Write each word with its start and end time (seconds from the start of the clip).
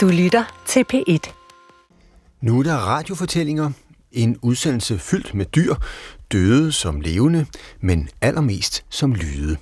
Du 0.00 0.08
lytter 0.08 0.62
til 0.66 0.84
P1. 0.94 1.32
Nu 2.40 2.58
er 2.58 2.62
der 2.62 2.74
radiofortællinger. 2.74 3.70
En 4.12 4.38
udsendelse 4.42 4.98
fyldt 4.98 5.34
med 5.34 5.46
dyr, 5.46 5.74
døde 6.32 6.72
som 6.72 7.00
levende, 7.00 7.46
men 7.80 8.08
allermest 8.20 8.84
som 8.88 9.14
lyde. 9.14 9.56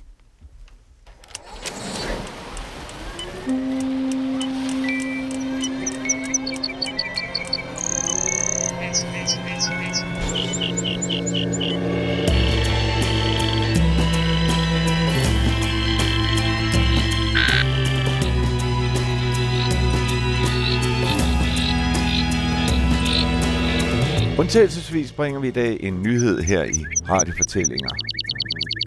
Indledningsvis 24.89 25.15
bringer 25.15 25.39
vi 25.39 25.47
i 25.47 25.51
dag 25.51 25.77
en 25.79 26.03
nyhed 26.03 26.41
her 26.41 26.63
i 26.63 26.85
Radiofortællinger. 27.09 27.89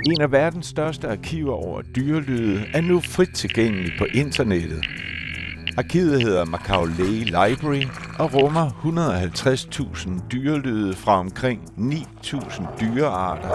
En 0.06 0.20
af 0.20 0.33
verdens 0.33 0.66
største 0.66 1.09
arkiver 1.09 1.52
over 1.52 1.83
dyrelyde 1.83 2.65
er 2.74 2.80
nu 2.80 3.01
frit 3.01 3.34
tilgængelig 3.34 3.93
på 3.98 4.07
internettet. 4.15 4.84
Arkivet 5.77 6.23
hedder 6.23 6.45
Macaulay 6.45 7.24
Library 7.24 7.84
og 8.19 8.34
rummer 8.34 8.70
150.000 10.09 10.29
dyrelyde 10.33 10.95
fra 10.95 11.19
omkring 11.19 11.60
9.000 11.79 12.80
dyrearter 12.80 13.51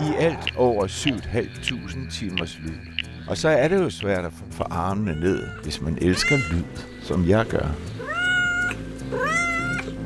i 0.00 0.14
alt 0.18 0.56
over 0.56 0.86
7.500 0.86 2.18
timers 2.18 2.58
lyd. 2.64 2.78
Og 3.28 3.36
så 3.36 3.48
er 3.48 3.68
det 3.68 3.76
jo 3.76 3.90
svært 3.90 4.24
at 4.24 4.32
få 4.50 4.62
armene 4.70 5.20
ned, 5.20 5.42
hvis 5.62 5.80
man 5.80 5.98
elsker 6.00 6.36
lyd, 6.52 6.64
som 7.02 7.28
jeg 7.28 7.46
gør. 7.46 7.68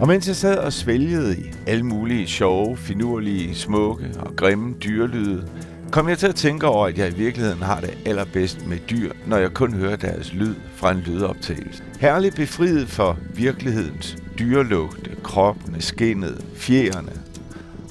Og 0.00 0.08
mens 0.08 0.28
jeg 0.28 0.36
sad 0.36 0.58
og 0.58 0.72
svælgede 0.72 1.36
i 1.38 1.52
alle 1.66 1.82
mulige 1.82 2.26
sjove, 2.26 2.76
finurlige, 2.76 3.54
smukke 3.54 4.10
og 4.18 4.36
grimme 4.36 4.74
dyrelyde, 4.84 5.48
kom 5.90 6.08
jeg 6.08 6.18
til 6.18 6.26
at 6.26 6.34
tænke 6.34 6.66
over, 6.66 6.86
at 6.86 6.98
jeg 6.98 7.12
i 7.12 7.14
virkeligheden 7.14 7.62
har 7.62 7.80
det 7.80 7.98
allerbedst 8.06 8.66
med 8.66 8.78
dyr, 8.90 9.12
når 9.26 9.36
jeg 9.36 9.54
kun 9.54 9.74
hører 9.74 9.96
deres 9.96 10.32
lyd 10.32 10.54
fra 10.74 10.90
en 10.90 10.98
lydoptagelse. 10.98 11.82
Herligt 12.00 12.36
befriet 12.36 12.88
for 12.88 13.18
virkelighedens 13.34 14.16
dyrelugte, 14.38 15.10
kroppene, 15.22 15.82
skinnet, 15.82 16.44
fjerne 16.54 17.12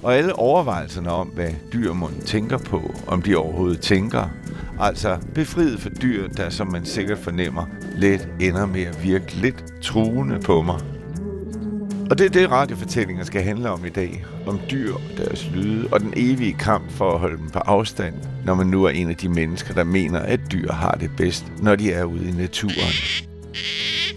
og 0.03 0.15
alle 0.15 0.39
overvejelserne 0.39 1.11
om, 1.11 1.27
hvad 1.27 1.49
dyrmunden 1.73 2.21
tænker 2.21 2.57
på, 2.57 2.95
om 3.07 3.21
de 3.21 3.35
overhovedet 3.35 3.81
tænker. 3.81 4.29
Altså 4.79 5.17
befriet 5.35 5.79
for 5.79 5.89
dyr, 5.89 6.27
der 6.27 6.49
som 6.49 6.71
man 6.71 6.85
sikkert 6.85 7.17
fornemmer, 7.17 7.65
let 7.95 8.29
ender 8.39 8.65
med 8.65 8.83
at 8.83 9.03
virke 9.03 9.35
lidt 9.35 9.63
truende 9.81 10.39
på 10.39 10.61
mig. 10.61 10.94
Og 12.09 12.17
det 12.17 12.25
er 12.25 12.29
det, 12.29 12.51
radiofortællinger 12.51 13.23
skal 13.23 13.41
handle 13.41 13.69
om 13.69 13.85
i 13.85 13.89
dag. 13.89 14.25
Om 14.47 14.59
dyr, 14.71 14.93
deres 15.17 15.49
lyde 15.53 15.87
og 15.91 15.99
den 15.99 16.13
evige 16.15 16.53
kamp 16.53 16.91
for 16.91 17.11
at 17.11 17.19
holde 17.19 17.37
dem 17.37 17.49
på 17.49 17.59
afstand, 17.59 18.15
når 18.45 18.55
man 18.55 18.67
nu 18.67 18.83
er 18.83 18.89
en 18.89 19.09
af 19.09 19.15
de 19.15 19.29
mennesker, 19.29 19.73
der 19.73 19.83
mener, 19.83 20.19
at 20.19 20.39
dyr 20.51 20.71
har 20.71 20.91
det 20.91 21.11
bedst, 21.17 21.45
når 21.61 21.75
de 21.75 21.91
er 21.91 22.03
ude 22.03 22.29
i 22.29 22.31
naturen. 22.31 22.93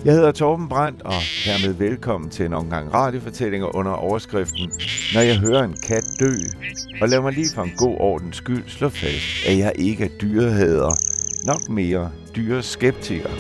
Jeg 0.05 0.13
hedder 0.15 0.33
Torben 0.33 0.69
Brandt, 0.69 1.03
og 1.03 1.13
hermed 1.45 1.75
velkommen 1.75 2.31
til 2.31 2.47
en 2.47 2.53
omgang 2.53 2.95
radiofortællinger 2.95 3.77
under 3.77 3.93
overskriften 3.93 4.73
Når 5.15 5.21
jeg 5.21 5.39
hører 5.39 5.65
en 5.65 5.77
kat 5.87 6.05
dø. 6.21 6.33
Og 7.01 7.09
lad 7.09 7.21
mig 7.21 7.33
lige 7.33 7.55
for 7.55 7.63
en 7.63 7.73
god 7.77 7.97
ordens 8.01 8.37
skyld 8.37 8.65
slå 8.67 8.89
fast, 8.89 9.47
at 9.47 9.59
jeg 9.59 9.73
ikke 9.77 10.05
er 10.05 10.09
dyrehader, 10.09 10.93
nok 11.47 11.69
mere 11.69 12.11
dyreskeptiker. 12.37 13.31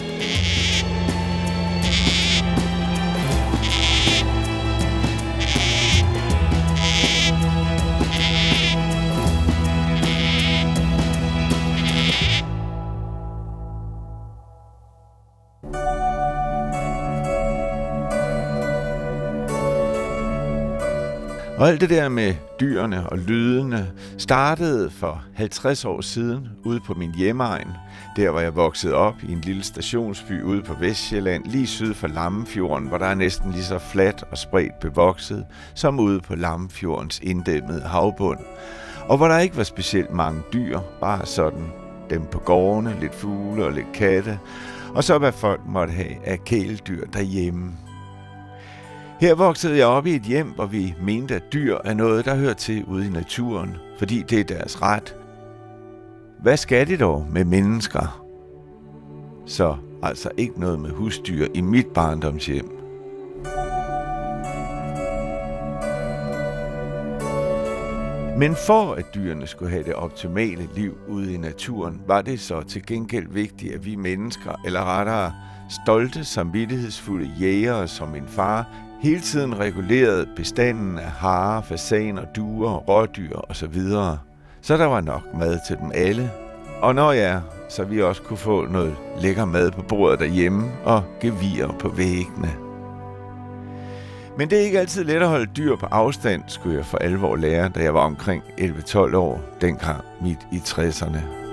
Og 21.59 21.69
alt 21.69 21.81
det 21.81 21.91
der 21.91 22.09
med 22.09 22.35
dyrene 22.61 23.09
og 23.11 23.19
lydene 23.19 23.93
startede 24.19 24.91
for 24.91 25.23
50 25.35 25.85
år 25.85 26.01
siden 26.01 26.49
ude 26.65 26.81
på 26.81 26.95
min 26.95 27.15
hjemmeegn. 27.15 27.69
Der 28.17 28.31
var 28.31 28.41
jeg 28.41 28.57
vokset 28.57 28.93
op 28.93 29.15
i 29.29 29.33
en 29.33 29.41
lille 29.41 29.63
stationsby 29.63 30.43
ude 30.43 30.63
på 30.63 30.75
Vestjylland, 30.81 31.45
lige 31.47 31.67
syd 31.67 31.95
for 31.95 32.09
Lammefjorden, 32.09 32.89
hvor 32.89 32.99
der 32.99 33.07
er 33.07 33.15
næsten 33.15 33.51
lige 33.51 33.65
så 33.65 33.79
fladt 33.79 34.25
og 34.31 34.39
spredt 34.39 34.81
bevokset, 34.81 35.47
som 35.75 36.01
ude 36.01 36.21
på 36.21 36.35
Lammefjordens 36.35 37.21
inddæmmede 37.23 37.81
havbund. 37.81 38.41
Og 39.09 39.17
hvor 39.17 39.29
der 39.29 39.39
ikke 39.39 39.57
var 39.57 39.63
specielt 39.63 40.13
mange 40.13 40.43
dyr, 40.53 40.81
bare 41.01 41.27
sådan 41.27 41.73
dem 42.11 42.23
på 42.31 42.39
gårdene, 42.39 42.97
lidt 43.01 43.15
fugle 43.15 43.65
og 43.65 43.73
lidt 43.73 43.93
katte, 43.95 44.39
og 44.95 45.05
så 45.05 45.19
hvad 45.19 45.33
folk 45.33 45.61
måtte 45.67 45.93
have 45.93 46.27
af 46.27 46.45
kæledyr 46.45 47.07
derhjemme. 47.07 47.88
Her 49.21 49.35
voksede 49.35 49.79
jeg 49.79 49.87
op 49.87 50.07
i 50.07 50.15
et 50.15 50.23
hjem, 50.23 50.47
hvor 50.47 50.67
vi 50.67 50.95
mente, 51.03 51.35
at 51.35 51.53
dyr 51.53 51.77
er 51.85 51.95
noget, 51.95 52.25
der 52.25 52.35
hører 52.35 52.55
til 52.55 52.85
ude 52.85 53.07
i 53.07 53.11
naturen, 53.11 53.77
fordi 53.99 54.23
det 54.23 54.41
er 54.41 54.45
deres 54.45 54.83
ret. 54.83 55.17
Hvad 56.43 56.57
skal 56.57 56.87
det 56.87 57.01
dog 57.01 57.27
med 57.31 57.45
mennesker? 57.45 58.25
Så 59.47 59.77
altså 60.03 60.31
ikke 60.37 60.61
noget 60.61 60.81
med 60.81 60.91
husdyr 60.91 61.47
i 61.55 61.61
mit 61.61 61.87
barndomshjem. 61.87 62.79
Men 68.39 68.57
for 68.67 68.95
at 68.95 69.15
dyrene 69.15 69.47
skulle 69.47 69.71
have 69.71 69.85
det 69.85 69.95
optimale 69.95 70.69
liv 70.75 70.99
ude 71.09 71.35
i 71.35 71.37
naturen, 71.37 72.01
var 72.07 72.23
det 72.23 72.41
så 72.41 72.63
til 72.63 72.87
gengæld 72.87 73.29
vigtigt, 73.29 73.75
at 73.75 73.85
vi 73.85 73.97
mennesker, 73.97 74.61
eller 74.65 74.85
rettere 74.85 75.33
stolte, 75.85 76.25
samvittighedsfulde 76.25 77.31
jægere 77.41 77.89
som 77.89 78.09
min 78.09 78.29
far, 78.29 78.67
hele 79.01 79.21
tiden 79.21 79.59
reguleret 79.59 80.29
bestanden 80.37 80.99
af 80.99 81.11
harer, 81.11 81.63
fasaner, 81.63 82.25
duer, 82.25 82.71
rådyr 82.71 83.37
osv. 83.51 83.83
Så 84.61 84.77
der 84.77 84.85
var 84.85 85.01
nok 85.01 85.35
mad 85.35 85.59
til 85.69 85.77
dem 85.77 85.91
alle. 85.95 86.31
Og 86.81 86.95
når 86.95 87.13
ja, 87.13 87.41
så 87.69 87.85
vi 87.85 88.03
også 88.03 88.23
kunne 88.23 88.37
få 88.37 88.67
noget 88.67 88.97
lækker 89.21 89.45
mad 89.45 89.71
på 89.71 89.83
bordet 89.83 90.21
derhjemme 90.21 90.71
og 90.85 91.03
gevir 91.21 91.77
på 91.79 91.89
væggene. 91.89 92.51
Men 94.39 94.51
det 94.51 94.59
er 94.59 94.63
ikke 94.63 94.81
altid 94.81 95.05
let 95.05 95.23
at 95.23 95.29
holde 95.29 95.51
dyr 95.57 95.77
på 95.77 95.87
afstand, 95.87 96.43
skulle 96.47 96.77
jeg 96.77 96.87
for 96.87 96.99
alvor 96.99 97.37
lære, 97.37 97.69
da 97.69 97.83
jeg 97.83 97.95
var 97.95 98.05
omkring 98.05 98.43
11-12 98.61 99.17
år, 99.17 99.41
dengang 99.61 100.05
midt 100.23 100.41
i 100.53 100.57
60'erne. 100.57 101.48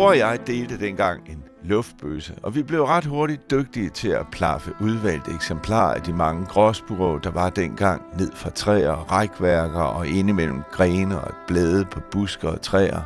Bror 0.00 0.08
og 0.08 0.18
jeg 0.18 0.46
delte 0.46 0.78
dengang 0.80 1.28
en 1.28 1.44
luftbøse, 1.62 2.34
og 2.42 2.54
vi 2.54 2.62
blev 2.62 2.84
ret 2.84 3.04
hurtigt 3.04 3.50
dygtige 3.50 3.90
til 3.90 4.08
at 4.08 4.26
plaffe 4.32 4.72
udvalgte 4.80 5.34
eksemplarer 5.34 5.94
af 5.94 6.02
de 6.02 6.12
mange 6.12 6.46
gråsbureau, 6.46 7.18
der 7.18 7.30
var 7.30 7.50
dengang 7.50 8.02
ned 8.18 8.32
fra 8.34 8.50
træer, 8.50 9.12
rækværker 9.12 9.80
og 9.80 10.06
indimellem 10.06 10.62
grene 10.72 11.20
og 11.20 11.34
blade 11.46 11.84
på 11.84 12.00
busker 12.10 12.48
og 12.48 12.60
træer. 12.62 13.00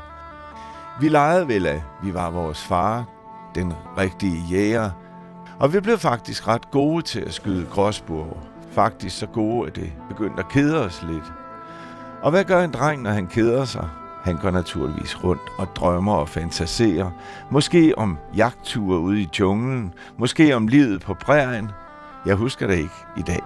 Vi 1.01 1.09
legede 1.09 1.49
vel, 1.49 1.67
at 1.67 1.83
vi 2.03 2.15
var 2.15 2.31
vores 2.31 2.65
far, 2.65 3.09
den 3.55 3.73
rigtige 3.99 4.43
jæger, 4.51 4.91
og 5.61 5.73
vi 5.73 5.81
blev 5.81 5.99
faktisk 5.99 6.49
ret 6.49 6.71
gode 6.71 7.03
til 7.03 7.21
at 7.21 7.35
skyde 7.35 7.67
gråsbureau. 7.71 8.37
Faktisk 8.73 9.19
så 9.19 9.27
gode, 9.27 9.67
at 9.67 9.77
det 9.77 9.93
begyndte 10.09 10.39
at 10.39 10.49
kede 10.49 10.85
os 10.85 11.05
lidt. 11.09 11.33
Og 12.23 12.31
hvad 12.31 12.45
gør 12.45 12.65
en 12.65 12.73
dreng, 12.73 13.03
når 13.03 13.11
han 13.11 13.27
keder 13.27 13.65
sig? 13.65 13.89
Han 14.25 14.37
går 14.37 14.51
naturligvis 14.51 15.25
rundt 15.25 15.43
og 15.59 15.69
drømmer 15.77 16.15
og 16.15 16.29
fantaserer. 16.29 17.11
Måske 17.51 17.95
om 17.97 18.19
jagtture 18.37 18.99
ude 18.99 19.21
i 19.21 19.29
junglen. 19.41 19.95
Måske 20.19 20.57
om 20.57 20.69
livet 20.69 21.01
på 21.01 21.15
prærien. 21.15 21.71
Jeg 22.27 22.35
husker 22.35 22.67
det 22.67 22.75
ikke 22.75 22.95
i 23.17 23.23
dag. 23.23 23.43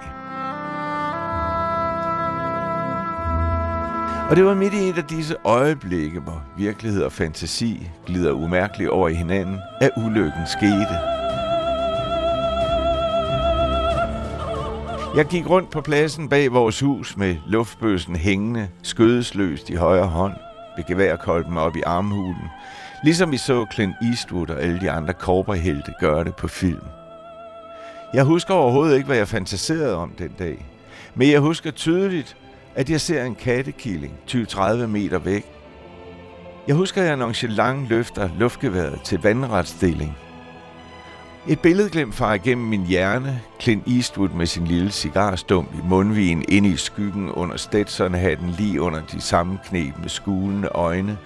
Og 4.31 4.37
det 4.37 4.45
var 4.45 4.55
midt 4.55 4.75
i 4.75 4.89
et 4.89 4.99
af 4.99 5.05
disse 5.05 5.37
øjeblikke, 5.45 6.21
hvor 6.21 6.43
virkelighed 6.57 7.03
og 7.03 7.13
fantasi 7.13 7.91
glider 8.07 8.33
umærkeligt 8.33 8.91
over 8.91 9.09
i 9.09 9.15
hinanden, 9.15 9.59
at 9.81 9.91
ulykken 9.97 10.47
skete. 10.47 10.99
Jeg 15.17 15.27
gik 15.31 15.51
rundt 15.51 15.71
på 15.71 15.81
pladsen 15.81 16.29
bag 16.29 16.53
vores 16.53 16.81
hus 16.81 17.17
med 17.17 17.37
luftbøsen 17.47 18.17
hængende, 18.17 18.69
skødesløst 18.83 19.71
i 19.71 19.75
højre 19.75 20.07
hånd 20.07 20.48
med 20.79 20.87
geværkolben 20.87 21.59
op 21.59 21.77
i 21.77 21.83
armhulen, 21.87 22.51
ligesom 23.05 23.33
vi 23.33 23.37
så 23.37 23.67
Clint 23.73 23.97
Eastwood 24.03 24.51
og 24.51 24.63
alle 24.63 24.81
de 24.81 24.91
andre 24.91 25.13
korperhelte 25.15 25.93
gøre 26.01 26.25
det 26.25 26.37
på 26.37 26.49
film. 26.49 26.83
Jeg 28.15 28.25
husker 28.25 28.55
overhovedet 28.55 28.97
ikke, 28.97 29.07
hvad 29.07 29.17
jeg 29.17 29.29
fantaserede 29.29 29.97
om 29.97 30.11
den 30.19 30.31
dag, 30.39 30.67
men 31.15 31.31
jeg 31.31 31.41
husker 31.41 31.71
tydeligt, 31.71 32.37
at 32.75 32.91
jeg 32.91 33.01
ser 33.01 33.25
en 33.25 33.35
kattekilling 33.35 34.13
20-30 34.31 34.87
meter 34.87 35.19
væk. 35.19 35.47
Jeg 36.69 36.77
husker, 36.77 37.03
at 37.03 37.09
jeg 37.09 37.17
nonchalant 37.17 37.89
løfter 37.89 38.29
luftgeværet 38.39 39.01
til 39.05 39.23
vandretsstilling. 39.23 40.17
Et 41.51 41.61
billedglimt 41.61 42.15
far 42.15 42.35
igennem 42.35 42.67
min 42.67 42.87
hjerne. 42.87 43.41
Clint 43.61 43.87
Eastwood 43.87 44.29
med 44.29 44.47
sin 44.47 44.65
lille 44.65 44.91
cigarstump 44.91 45.75
i 45.75 45.89
mundvigen 45.89 46.45
ind 46.49 46.67
i 46.67 46.77
skyggen 46.77 47.31
under 47.31 47.57
Stetson-hatten 47.57 48.51
lige 48.51 48.81
under 48.81 49.01
de 49.13 49.21
samme 49.21 49.59
knep 49.65 49.95
med 50.01 50.09
skulende 50.09 50.69
øjne, 50.69 51.19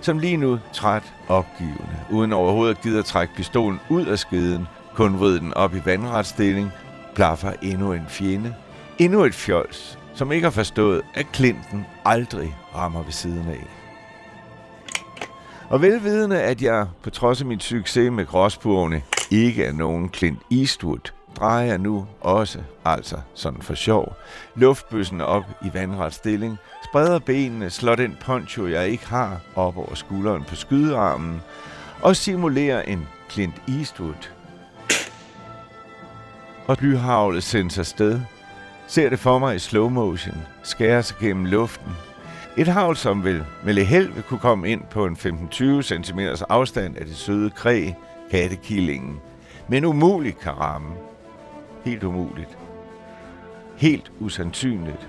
som 0.00 0.18
lige 0.18 0.36
nu 0.36 0.58
træt 0.72 1.02
opgivende, 1.28 1.96
uden 2.10 2.32
overhovedet 2.32 2.74
at 2.74 2.82
gide 2.82 2.98
at 2.98 3.04
trække 3.04 3.34
pistolen 3.34 3.80
ud 3.88 4.06
af 4.06 4.18
skeden, 4.18 4.66
kun 4.94 5.18
vride 5.18 5.40
den 5.40 5.54
op 5.54 5.74
i 5.74 5.80
vandretstilling, 5.84 6.70
plaffer 7.14 7.52
endnu 7.62 7.92
en 7.92 8.04
fjende. 8.08 8.54
Endnu 8.98 9.24
et 9.24 9.34
fjols, 9.34 9.98
som 10.14 10.32
ikke 10.32 10.44
har 10.44 10.50
forstået, 10.50 11.02
at 11.14 11.26
Clinton 11.34 11.86
aldrig 12.04 12.56
rammer 12.74 13.02
ved 13.02 13.12
siden 13.12 13.48
af. 13.48 13.66
Og 15.68 15.82
velvidende, 15.82 16.42
at 16.42 16.62
jeg 16.62 16.86
på 17.02 17.10
trods 17.10 17.40
af 17.40 17.46
min 17.46 17.60
succes 17.60 18.10
med 18.10 18.26
gråspurvene 18.26 19.02
ikke 19.30 19.64
er 19.64 19.72
nogen 19.72 20.10
Clint 20.14 20.42
Eastwood, 20.50 21.12
drejer 21.36 21.66
jeg 21.66 21.78
nu 21.78 22.06
også, 22.20 22.58
altså 22.84 23.16
sådan 23.34 23.62
for 23.62 23.74
sjov, 23.74 24.16
luftbøssen 24.54 25.20
op 25.20 25.44
i 25.64 25.70
vandret 25.74 26.14
stilling, 26.14 26.56
spreder 26.84 27.18
benene, 27.18 27.70
slår 27.70 27.94
den 27.94 28.16
poncho, 28.20 28.66
jeg 28.66 28.88
ikke 28.88 29.06
har, 29.06 29.40
op 29.54 29.76
over 29.76 29.94
skulderen 29.94 30.44
på 30.44 30.54
skydearmen, 30.54 31.42
og 32.02 32.16
simulerer 32.16 32.82
en 32.82 33.08
Clint 33.30 33.62
Eastwood. 33.68 34.30
Og 36.66 36.78
blyhavlet 36.78 37.42
sendes 37.42 37.78
afsted. 37.78 38.20
Ser 38.86 39.08
det 39.08 39.18
for 39.18 39.38
mig 39.38 39.56
i 39.56 39.58
slow 39.58 39.88
motion, 39.88 40.38
skærer 40.62 41.02
sig 41.02 41.16
gennem 41.20 41.44
luften, 41.44 41.92
et 42.56 42.68
havl, 42.68 42.96
som 42.96 43.24
vil 43.24 43.44
med 43.64 43.74
lidt 43.74 43.86
held 43.86 44.12
vil 44.12 44.22
kunne 44.22 44.40
komme 44.40 44.70
ind 44.70 44.82
på 44.90 45.06
en 45.06 45.16
15-20 45.16 45.82
cm 45.82 46.18
afstand 46.48 46.96
af 46.96 47.04
det 47.04 47.16
søde 47.16 47.50
kræ, 47.50 47.90
kattekillingen, 48.30 49.20
men 49.68 49.84
umuligt 49.84 50.38
kan 50.38 50.52
ramme. 50.52 50.94
Helt 51.84 52.04
umuligt. 52.04 52.58
Helt 53.76 54.12
usandsynligt. 54.20 55.08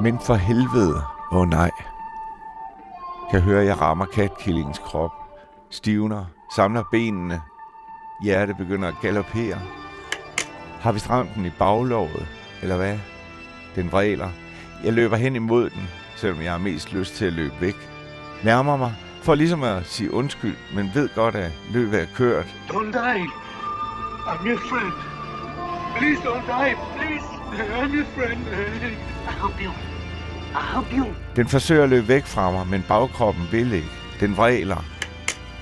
Men 0.00 0.18
for 0.18 0.34
helvede, 0.34 1.02
åh 1.32 1.38
oh 1.38 1.48
nej. 1.48 1.70
Kan 3.30 3.40
høre, 3.40 3.64
jeg 3.64 3.80
rammer 3.80 4.06
katkillingens 4.06 4.78
krop. 4.78 5.10
Stivner, 5.70 6.24
samler 6.56 6.84
benene. 6.90 7.42
Hjertet 8.22 8.56
begynder 8.56 8.88
at 8.88 8.94
galoppere. 9.02 9.58
Har 10.80 10.92
vi 10.92 10.98
stramt 10.98 11.34
den 11.34 11.46
i 11.46 11.50
baglåret, 11.58 12.28
eller 12.62 12.76
hvad? 12.76 12.98
Den 13.74 13.92
vræler. 13.92 14.28
Jeg 14.84 14.92
løber 14.92 15.16
hen 15.16 15.36
imod 15.36 15.70
den, 15.70 15.88
selvom 16.16 16.42
jeg 16.42 16.52
har 16.52 16.58
mest 16.58 16.92
lyst 16.92 17.14
til 17.14 17.24
at 17.24 17.32
løbe 17.32 17.54
væk. 17.60 17.76
Nærmer 18.44 18.76
mig, 18.76 18.94
for 19.22 19.34
ligesom 19.34 19.62
at 19.62 19.86
sige 19.86 20.14
undskyld, 20.14 20.56
men 20.74 20.90
ved 20.94 21.08
godt, 21.14 21.34
at 21.34 21.52
løbet 21.72 22.02
er 22.02 22.06
kørt. 22.14 22.46
Don't 22.68 22.92
die. 22.92 23.26
I'm 24.26 24.46
your 24.48 24.58
friend. 24.58 24.92
Please 25.98 26.20
don't 26.22 26.64
die. 26.64 26.74
Please. 26.96 27.24
I'm 27.50 27.94
your 27.94 28.06
friend. 28.14 28.40
I 29.28 29.32
help 29.42 29.60
you. 29.64 29.72
I 30.54 30.74
help 30.74 30.92
you. 30.98 31.14
Den 31.36 31.48
forsøger 31.48 31.82
at 31.82 31.88
løbe 31.88 32.08
væk 32.08 32.24
fra 32.24 32.50
mig, 32.50 32.66
men 32.66 32.84
bagkroppen 32.88 33.48
vil 33.52 33.72
ikke. 33.72 33.90
Den 34.20 34.36
vræler. 34.36 34.84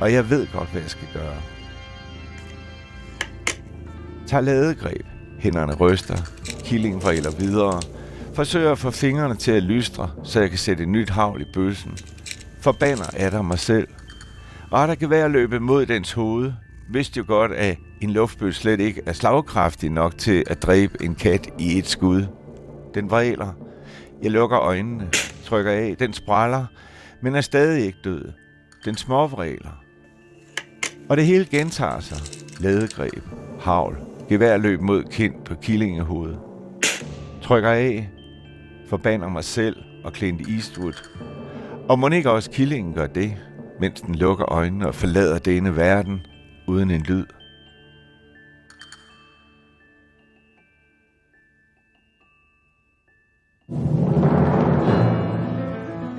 Og 0.00 0.12
jeg 0.12 0.31
ved 0.31 0.46
godt, 0.52 0.69
hvad 0.69 0.81
jeg 0.81 0.90
skal 0.90 1.08
gøre. 1.14 1.36
Tag 4.26 4.42
ladegreb. 4.42 5.06
Hænderne 5.38 5.74
ryster. 5.74 6.16
Killingen 6.64 7.02
vræler 7.02 7.31
videre. 7.31 7.82
Forsøger 8.34 8.72
at 8.72 8.78
få 8.78 8.90
fingrene 8.90 9.34
til 9.34 9.52
at 9.52 9.62
lystre, 9.62 10.10
så 10.24 10.40
jeg 10.40 10.48
kan 10.48 10.58
sætte 10.58 10.82
et 10.82 10.88
nyt 10.88 11.10
havl 11.10 11.40
i 11.40 11.44
bøssen. 11.54 11.98
Forbander 12.60 13.05
Adam 13.16 13.44
mig 13.44 13.58
selv. 13.58 13.88
Og 14.70 14.88
der 14.88 14.94
kan 14.94 15.10
være 15.10 15.28
løbe 15.28 15.60
mod 15.60 15.87
dens 15.87 16.12
hoved, 16.12 16.52
vidste 16.90 17.19
jo 17.19 17.25
godt, 17.26 17.52
at 17.52 17.78
en 18.00 18.10
luftbøs 18.10 18.56
slet 18.56 18.81
ikke 18.81 19.02
er 19.06 19.12
slagkraftig 19.12 19.90
nok 19.90 20.19
til 20.19 20.44
at 20.46 20.62
dræbe 20.62 21.05
en 21.05 21.14
kat 21.14 21.49
i 21.58 21.78
et 21.78 21.87
skud. 21.87 22.26
Den 22.94 23.10
vræler. 23.10 23.52
Jeg 24.22 24.31
lukker 24.31 24.58
øjnene, 24.58 25.08
trykker 25.44 25.72
af. 25.72 25.96
Den 25.99 26.12
spræller, 26.12 26.66
men 27.22 27.34
er 27.34 27.40
stadig 27.40 27.84
ikke 27.84 27.99
død. 28.05 28.32
Den 28.84 28.96
småvræler. 28.96 29.82
Og 31.08 31.16
det 31.16 31.26
hele 31.26 31.44
gentager 31.44 32.00
sig. 32.00 32.19
Ladegreb, 32.60 33.22
havl, 33.60 33.96
geværløb 34.28 34.81
mod 34.81 35.05
kind 35.05 35.34
på 35.44 35.55
killingehovedet. 35.55 36.38
Trykker 37.43 37.70
af, 37.70 38.10
forbander 38.88 39.28
mig 39.28 39.44
selv 39.44 39.76
og 40.05 40.12
Clint 40.14 40.49
Eastwood. 40.49 40.93
Og 41.88 41.99
må 41.99 42.08
ikke 42.08 42.31
også 42.31 42.50
killingen 42.50 42.94
gør 42.94 43.06
det, 43.06 43.37
mens 43.81 44.00
den 44.00 44.14
lukker 44.14 44.52
øjnene 44.52 44.87
og 44.87 44.94
forlader 44.94 45.38
denne 45.38 45.76
verden 45.76 46.20
uden 46.67 46.90
en 46.90 47.02
lyd. 47.02 47.26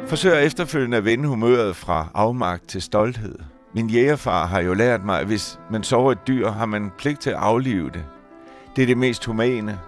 Forsøger 0.08 0.40
efterfølgende 0.40 0.98
at 0.98 1.06
vende 1.06 1.30
humøret 1.30 1.76
fra 1.76 2.08
afmagt 2.14 2.70
til 2.70 2.82
stolthed. 2.82 3.36
Min 3.76 3.90
jægerfar 3.90 4.46
har 4.46 4.62
jo 4.62 4.74
lært 4.74 5.04
mig, 5.04 5.20
at 5.20 5.28
hvis 5.28 5.60
man 5.72 5.84
sover 5.84 6.12
et 6.12 6.28
dyr, 6.28 6.50
har 6.50 6.66
man 6.66 6.92
pligt 6.98 7.22
til 7.22 7.30
at 7.30 7.36
aflive 7.36 7.90
det. 7.90 8.06
Det 8.76 8.82
er 8.82 8.86
det 8.86 8.98
mest 8.98 9.26
humane. 9.26 9.80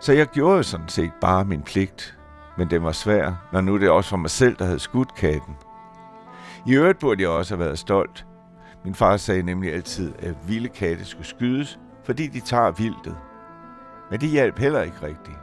Så 0.00 0.12
jeg 0.12 0.26
gjorde 0.26 0.64
sådan 0.64 0.88
set 0.88 1.12
bare 1.20 1.44
min 1.44 1.62
pligt. 1.62 2.19
Men 2.60 2.70
det 2.70 2.82
var 2.82 2.92
svært, 2.92 3.32
når 3.52 3.60
nu 3.60 3.78
det 3.78 3.90
også 3.90 4.10
var 4.10 4.16
mig 4.16 4.30
selv, 4.30 4.56
der 4.56 4.64
havde 4.64 4.78
skudt 4.78 5.14
katten. 5.14 5.56
I 6.66 6.74
øvrigt 6.74 6.98
burde 6.98 7.22
jeg 7.22 7.30
også 7.30 7.56
have 7.56 7.64
været 7.64 7.78
stolt. 7.78 8.26
Min 8.84 8.94
far 8.94 9.16
sagde 9.16 9.42
nemlig 9.42 9.74
altid, 9.74 10.12
at 10.18 10.34
vilde 10.48 10.68
katte 10.68 11.04
skulle 11.04 11.26
skydes, 11.26 11.78
fordi 12.04 12.26
de 12.26 12.40
tager 12.40 12.70
vildtet. 12.70 13.16
Men 14.10 14.20
det 14.20 14.28
hjalp 14.28 14.58
heller 14.58 14.82
ikke 14.82 14.96
rigtigt. 15.02 15.38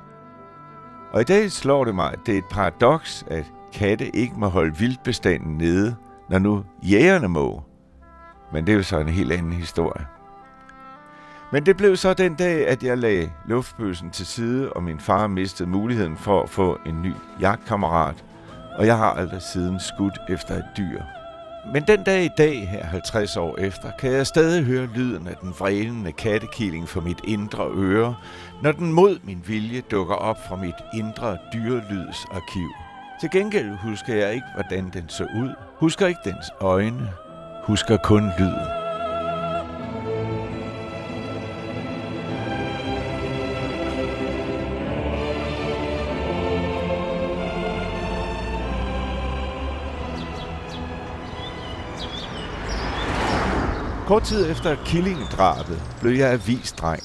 Og 1.12 1.22
i 1.22 1.24
dag 1.24 1.52
slår 1.52 1.86
det 1.86 1.96
mig, 1.96 2.14
at 2.14 2.20
det 2.26 2.34
er 2.34 2.38
et 2.38 2.50
paradoks, 2.52 3.26
at 3.28 3.46
katte 3.74 4.16
ikke 4.16 4.34
må 4.38 4.48
holde 4.48 4.78
vildbestanden 4.78 5.58
nede, 5.58 5.96
når 6.30 6.40
nu 6.40 6.64
jægerne 6.84 7.28
må. 7.28 7.64
Men 8.54 8.68
det 8.68 8.74
er 8.74 8.78
jo 8.78 8.84
så 8.84 9.00
en 9.00 9.10
helt 9.10 9.32
anden 9.32 9.54
historie. 9.54 10.06
Men 11.52 11.66
det 11.66 11.78
blev 11.78 11.96
så 11.96 12.14
den 12.14 12.36
dag, 12.36 12.68
at 12.68 12.84
jeg 12.84 12.98
lagde 12.98 13.32
luftbøssen 13.46 14.10
til 14.10 14.26
side, 14.26 14.74
og 14.74 14.84
min 14.84 15.00
far 15.00 15.28
mistede 15.28 15.70
muligheden 15.70 16.18
for 16.18 16.44
at 16.44 16.50
få 16.50 16.80
en 16.86 17.02
ny 17.02 17.14
jagtkammerat, 17.42 18.24
og 18.78 18.86
jeg 18.86 18.98
har 18.98 19.14
aldrig 19.14 19.42
siden 19.42 19.80
skudt 19.80 20.20
efter 20.30 20.56
et 20.56 20.66
dyr. 20.78 21.02
Men 21.74 21.84
den 21.88 22.04
dag 22.04 22.24
i 22.24 22.30
dag, 22.38 22.70
her 22.70 22.86
50 22.86 23.38
år 23.38 23.58
efter, 23.58 23.92
kan 24.00 24.12
jeg 24.12 24.28
stadig 24.28 24.64
høre 24.64 24.90
lyden 24.96 25.28
af 25.28 25.36
den 25.42 25.54
vrælende 25.60 26.12
kattekilling 26.12 26.90
for 26.90 27.02
mit 27.02 27.20
indre 27.24 27.72
øre, 27.76 28.16
når 28.62 28.72
den 28.72 28.94
mod 28.94 29.20
min 29.24 29.44
vilje 29.48 29.82
dukker 29.82 30.16
op 30.16 30.48
fra 30.48 30.56
mit 30.56 30.76
indre 30.94 31.38
dyrelydsarkiv. 31.54 32.70
Til 33.22 33.30
gengæld 33.32 33.78
husker 33.84 34.16
jeg 34.16 34.34
ikke, 34.34 34.48
hvordan 34.56 34.90
den 34.94 35.10
så 35.10 35.24
ud. 35.24 35.54
Husker 35.80 36.08
ikke 36.08 36.22
dens 36.26 36.52
øjne. 36.62 37.10
Husker 37.64 37.98
kun 37.98 38.32
lyden. 38.40 38.87
Kort 54.08 54.24
tid 54.24 54.52
efter 54.52 54.76
killingedrabet 54.86 55.82
blev 56.02 56.14
jeg 56.14 56.32
avisdreng. 56.32 57.04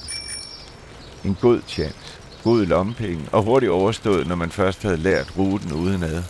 En 1.23 1.37
god 1.41 1.61
chance, 1.67 2.19
god 2.43 2.65
lommepenge 2.65 3.25
og 3.31 3.43
hurtigt 3.43 3.71
overstået, 3.71 4.27
når 4.27 4.35
man 4.35 4.49
først 4.49 4.83
havde 4.83 4.97
lært 4.97 5.37
ruten 5.37 5.73
udenad. 5.73 6.23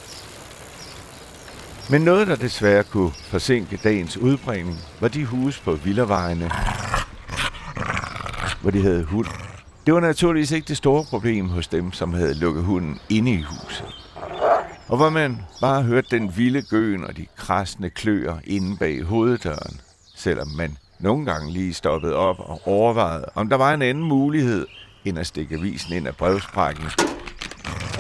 Men 1.90 2.02
noget, 2.02 2.28
der 2.28 2.36
desværre 2.36 2.84
kunne 2.84 3.12
forsinke 3.12 3.80
dagens 3.84 4.18
udbringning, 4.18 4.80
var 5.00 5.08
de 5.08 5.26
huse 5.26 5.62
på 5.62 5.72
villavejene, 5.72 6.52
hvor 8.62 8.72
de 8.72 8.82
havde 8.82 9.04
hund. 9.04 9.28
Det 9.86 9.94
var 9.94 10.00
naturligvis 10.00 10.52
ikke 10.52 10.68
det 10.68 10.78
store 10.78 11.06
problem 11.10 11.50
hos 11.50 11.68
dem, 11.68 11.92
som 11.92 12.14
havde 12.14 12.34
lukket 12.34 12.64
hunden 12.64 13.00
inde 13.10 13.32
i 13.32 13.42
huset. 13.42 13.96
Og 14.88 14.98
hvor 14.98 15.10
man 15.10 15.42
bare 15.62 15.84
hørte 15.84 16.08
den 16.12 16.38
vilde 16.38 16.62
gøen 16.62 17.04
og 17.04 17.18
de 17.18 17.26
krasne 17.38 17.90
kløer 17.90 18.38
inde 18.44 18.78
bag 18.78 19.04
hoveddøren, 19.04 19.80
selvom 20.24 20.48
man 20.48 20.78
nogle 21.00 21.26
gange 21.26 21.52
lige 21.52 21.74
stoppede 21.74 22.16
op 22.16 22.40
og 22.40 22.62
overvejede, 22.66 23.26
om 23.36 23.50
der 23.50 23.56
var 23.56 23.74
en 23.74 23.82
anden 23.82 24.04
mulighed, 24.04 24.68
end 25.06 25.20
at 25.20 25.28
stikke 25.28 25.56
avisen 25.56 25.94
ind 25.94 26.08
af 26.08 26.16
brevsprækken 26.16 26.86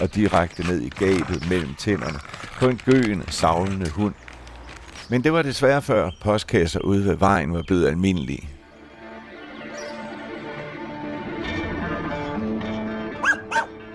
og 0.01 0.15
direkte 0.15 0.63
ned 0.63 0.82
i 0.82 0.89
gabet 0.89 1.50
mellem 1.50 1.74
tænderne 1.75 2.20
på 2.60 2.68
en 2.68 2.82
gøen 2.86 3.24
savlende 3.27 3.89
hund. 3.89 4.13
Men 5.10 5.24
det 5.24 5.34
var 5.34 5.42
desværre 5.42 5.82
før 5.82 6.12
postkasser 6.22 6.80
ude 6.80 7.06
ved 7.06 7.15
vejen 7.15 7.53
var 7.53 7.63
blevet 7.68 7.88
almindelige. 7.88 8.50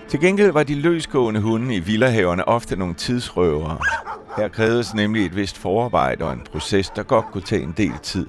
Til 0.08 0.20
gengæld 0.20 0.52
var 0.52 0.62
de 0.62 0.74
løsgående 0.74 1.40
hunde 1.40 1.74
i 1.74 1.80
villahaverne 1.80 2.48
ofte 2.48 2.76
nogle 2.76 2.94
tidsrøvere. 2.94 3.78
Her 4.38 4.48
krævedes 4.48 4.94
nemlig 4.94 5.26
et 5.26 5.36
vist 5.36 5.58
forarbejde 5.58 6.24
og 6.24 6.32
en 6.32 6.46
proces, 6.52 6.90
der 6.90 7.02
godt 7.02 7.24
kunne 7.32 7.42
tage 7.42 7.62
en 7.62 7.74
del 7.76 7.98
tid. 8.02 8.26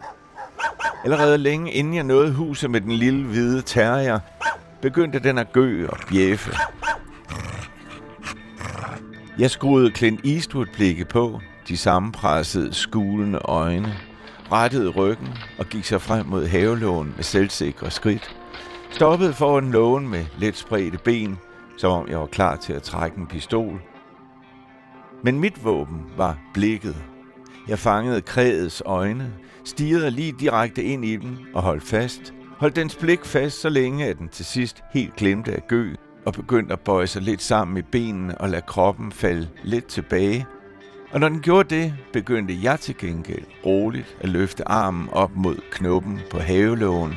Allerede 1.04 1.38
længe 1.38 1.72
inden 1.72 1.94
jeg 1.94 2.04
nåede 2.04 2.34
huset 2.34 2.70
med 2.70 2.82
den 2.82 2.92
lille 2.92 3.26
hvide 3.26 3.62
terrier, 3.62 4.20
begyndte 4.82 5.20
den 5.20 5.38
at 5.38 5.52
gø 5.54 5.88
og 5.88 5.98
bjeffe. 6.10 6.58
Jeg 9.40 9.52
skruede 9.52 9.92
Clint 9.96 10.26
Eastwood-blikke 10.26 11.06
på, 11.06 11.42
de 11.68 11.78
sammenpressede, 11.78 12.74
skulende 12.74 13.40
øjne, 13.40 13.94
rettede 14.52 14.90
ryggen 14.90 15.30
og 15.60 15.66
gik 15.66 15.86
sig 15.86 16.02
frem 16.02 16.26
mod 16.26 16.48
havelån 16.48 17.14
med 17.16 17.24
selvsikre 17.24 17.92
skridt. 17.92 18.36
Stoppede 18.92 19.34
foran 19.34 19.72
lågen 19.72 20.10
med 20.10 20.26
let 20.38 20.58
spredte 20.58 20.98
ben, 20.98 21.40
som 21.78 21.92
om 21.92 22.08
jeg 22.10 22.20
var 22.20 22.26
klar 22.26 22.56
til 22.56 22.74
at 22.74 22.84
trække 22.84 23.18
en 23.18 23.28
pistol. 23.28 23.82
Men 25.24 25.40
mit 25.40 25.66
våben 25.66 26.06
var 26.18 26.38
blikket. 26.54 26.96
Jeg 27.68 27.80
fangede 27.80 28.22
krædets 28.22 28.84
øjne, 28.86 29.34
stirrede 29.66 30.12
lige 30.12 30.36
direkte 30.40 30.84
ind 30.84 31.06
i 31.06 31.16
dem 31.16 31.38
og 31.54 31.62
holdt 31.62 31.84
fast. 31.84 32.34
Holdt 32.58 32.76
dens 32.76 32.96
blik 32.96 33.26
fast 33.26 33.62
så 33.62 33.70
længe, 33.70 34.06
at 34.06 34.18
den 34.18 34.30
til 34.30 34.46
sidst 34.46 34.82
helt 34.94 35.16
glemte 35.16 35.54
at 35.54 35.68
gø 35.68 35.94
og 36.26 36.34
begyndte 36.34 36.74
at 36.74 36.80
bøje 36.80 37.08
sig 37.08 37.22
lidt 37.22 37.42
sammen 37.42 37.78
i 37.78 37.82
benene 37.82 38.38
og 38.38 38.50
lade 38.50 38.62
kroppen 38.68 39.12
falde 39.12 39.48
lidt 39.64 39.86
tilbage. 39.86 40.46
Og 41.12 41.20
når 41.20 41.30
den 41.30 41.42
gjorde 41.42 41.76
det, 41.76 41.94
begyndte 42.14 42.58
jeg 42.62 42.80
til 42.80 42.98
gengæld 42.98 43.46
roligt 43.66 44.18
at 44.20 44.30
løfte 44.30 44.68
armen 44.68 45.10
op 45.12 45.36
mod 45.36 45.56
knoppen 45.72 46.20
på 46.32 46.40
havelågen. 46.40 47.14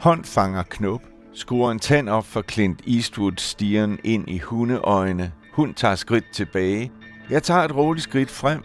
Hånd 0.00 0.24
fanger 0.24 0.62
knop, 0.62 1.02
skruer 1.34 1.70
en 1.70 1.78
tand 1.78 2.08
op 2.08 2.24
for 2.24 2.42
Clint 2.42 2.80
Eastwood 2.86 3.32
stieren 3.38 3.98
ind 4.04 4.30
i 4.30 4.38
hundeøjne. 4.38 5.32
Hun 5.52 5.74
tager 5.74 5.94
skridt 5.94 6.24
tilbage. 6.32 6.92
Jeg 7.30 7.42
tager 7.42 7.60
et 7.60 7.76
roligt 7.76 8.04
skridt 8.04 8.30
frem. 8.30 8.62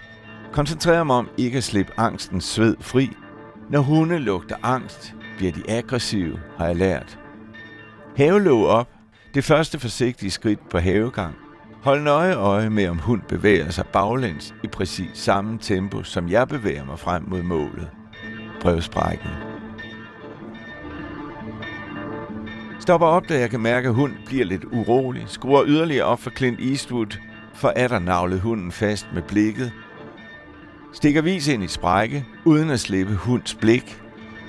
Koncentrerer 0.52 1.04
mig 1.04 1.16
om 1.16 1.30
ikke 1.38 1.58
at 1.58 1.64
slippe 1.64 1.94
angstens 1.98 2.44
sved 2.44 2.76
fri. 2.80 3.10
Når 3.70 3.80
hunde 3.80 4.20
lugter 4.20 4.56
angst, 4.64 5.16
bliver 5.38 5.52
de 5.52 5.70
aggressive, 5.70 6.40
har 6.58 6.66
jeg 6.66 6.76
lært. 6.76 7.20
Havelåg 8.18 8.68
op. 8.68 8.90
Det 9.34 9.44
første 9.44 9.80
forsigtige 9.80 10.32
skridt 10.32 10.70
på 10.70 10.80
havegang. 10.80 11.36
Hold 11.84 12.04
nøje 12.04 12.36
øje 12.36 12.70
med, 12.70 12.88
om 12.88 13.00
hund 13.00 13.22
bevæger 13.22 13.70
sig 13.70 13.86
baglæns 13.94 14.54
i 14.64 14.68
præcis 14.68 15.10
samme 15.14 15.60
tempo, 15.62 16.04
som 16.04 16.30
jeg 16.30 16.48
bevæger 16.48 16.86
mig 16.86 17.00
frem 17.00 17.24
mod 17.28 17.42
målet. 17.42 17.90
Brevsprækken. 18.62 19.55
Stopper 22.80 23.08
op, 23.08 23.30
da 23.30 23.40
jeg 23.40 23.50
kan 23.50 23.60
mærke, 23.60 23.88
at 23.88 23.94
hund 23.94 24.14
bliver 24.26 24.46
lidt 24.46 24.66
urolig. 24.72 25.24
Skruer 25.28 25.64
yderligere 25.68 26.06
op 26.06 26.20
for 26.20 26.30
Clint 26.30 26.60
Eastwood, 26.60 27.18
for 27.54 27.74
er 27.76 27.88
der 27.88 28.00
navlet 28.00 28.42
hunden 28.42 28.72
fast 28.72 29.08
med 29.14 29.22
blikket. 29.22 29.72
Stikker 30.94 31.22
vis 31.22 31.48
ind 31.48 31.64
i 31.64 31.68
sprække, 31.68 32.26
uden 32.46 32.70
at 32.70 32.80
slippe 32.80 33.16
hunds 33.16 33.54
blik. 33.56 34.02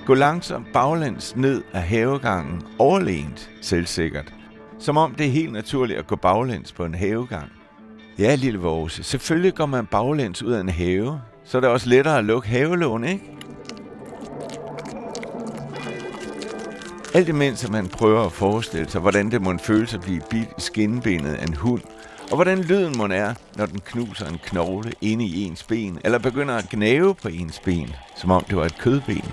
Gå 0.06 0.14
langsomt 0.14 0.73
baglæns 0.73 1.37
ned 1.37 1.62
af 1.73 1.83
havegangen, 1.83 2.62
overlænt 2.78 3.50
selvsikkert. 3.61 4.35
Som 4.78 4.97
om 4.97 5.14
det 5.14 5.26
er 5.26 5.30
helt 5.30 5.52
naturligt 5.52 5.99
at 5.99 6.06
gå 6.06 6.16
baglæns 6.16 6.73
på 6.73 6.85
en 6.85 6.95
havegang. 6.95 7.49
Ja, 8.18 8.35
lille 8.35 8.59
Vose, 8.59 9.02
selvfølgelig 9.02 9.54
går 9.54 9.66
man 9.66 9.87
baglæns 9.87 10.42
ud 10.42 10.52
af 10.52 10.61
en 10.61 10.68
have, 10.68 11.21
så 11.45 11.56
er 11.59 11.61
det 11.61 11.71
også 11.71 11.88
lettere 11.88 12.18
at 12.18 12.25
lukke 12.25 12.49
havelån, 12.49 13.04
ikke? 13.04 13.35
Alt 17.16 17.28
imens 17.28 17.64
at 17.64 17.70
man 17.70 17.88
prøver 17.88 18.26
at 18.26 18.32
forestille 18.32 18.90
sig, 18.90 19.00
hvordan 19.00 19.30
det 19.30 19.42
må 19.42 19.58
føles 19.58 19.94
at 19.94 20.00
blive 20.00 20.23
bidt 20.30 20.49
i 20.58 20.61
skinbenet 20.61 21.35
af 21.35 21.46
en 21.46 21.54
hund, 21.54 21.82
og 22.30 22.35
hvordan 22.35 22.62
lyden 22.62 22.96
må 22.96 23.06
er, 23.06 23.35
når 23.56 23.66
den 23.66 23.80
knuser 23.80 24.28
en 24.28 24.38
knogle 24.44 24.92
inde 25.00 25.25
i 25.25 25.44
ens 25.44 25.62
ben, 25.62 25.99
eller 26.04 26.18
begynder 26.18 26.54
at 26.54 26.68
gnave 26.70 27.14
på 27.14 27.28
ens 27.28 27.61
ben, 27.61 27.94
som 28.16 28.30
om 28.30 28.44
det 28.44 28.56
var 28.56 28.64
et 28.64 28.78
kødben. 28.78 29.32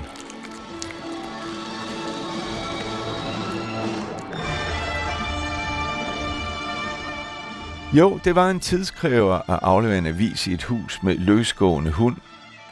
Jo, 7.93 8.19
det 8.23 8.35
var 8.35 8.49
en 8.49 8.59
tidskræver 8.59 9.35
at 9.35 9.59
aflevere 9.61 9.97
en 9.97 10.05
avis 10.05 10.47
i 10.47 10.53
et 10.53 10.63
hus 10.63 11.03
med 11.03 11.15
løsgående 11.17 11.91
hund, 11.91 12.15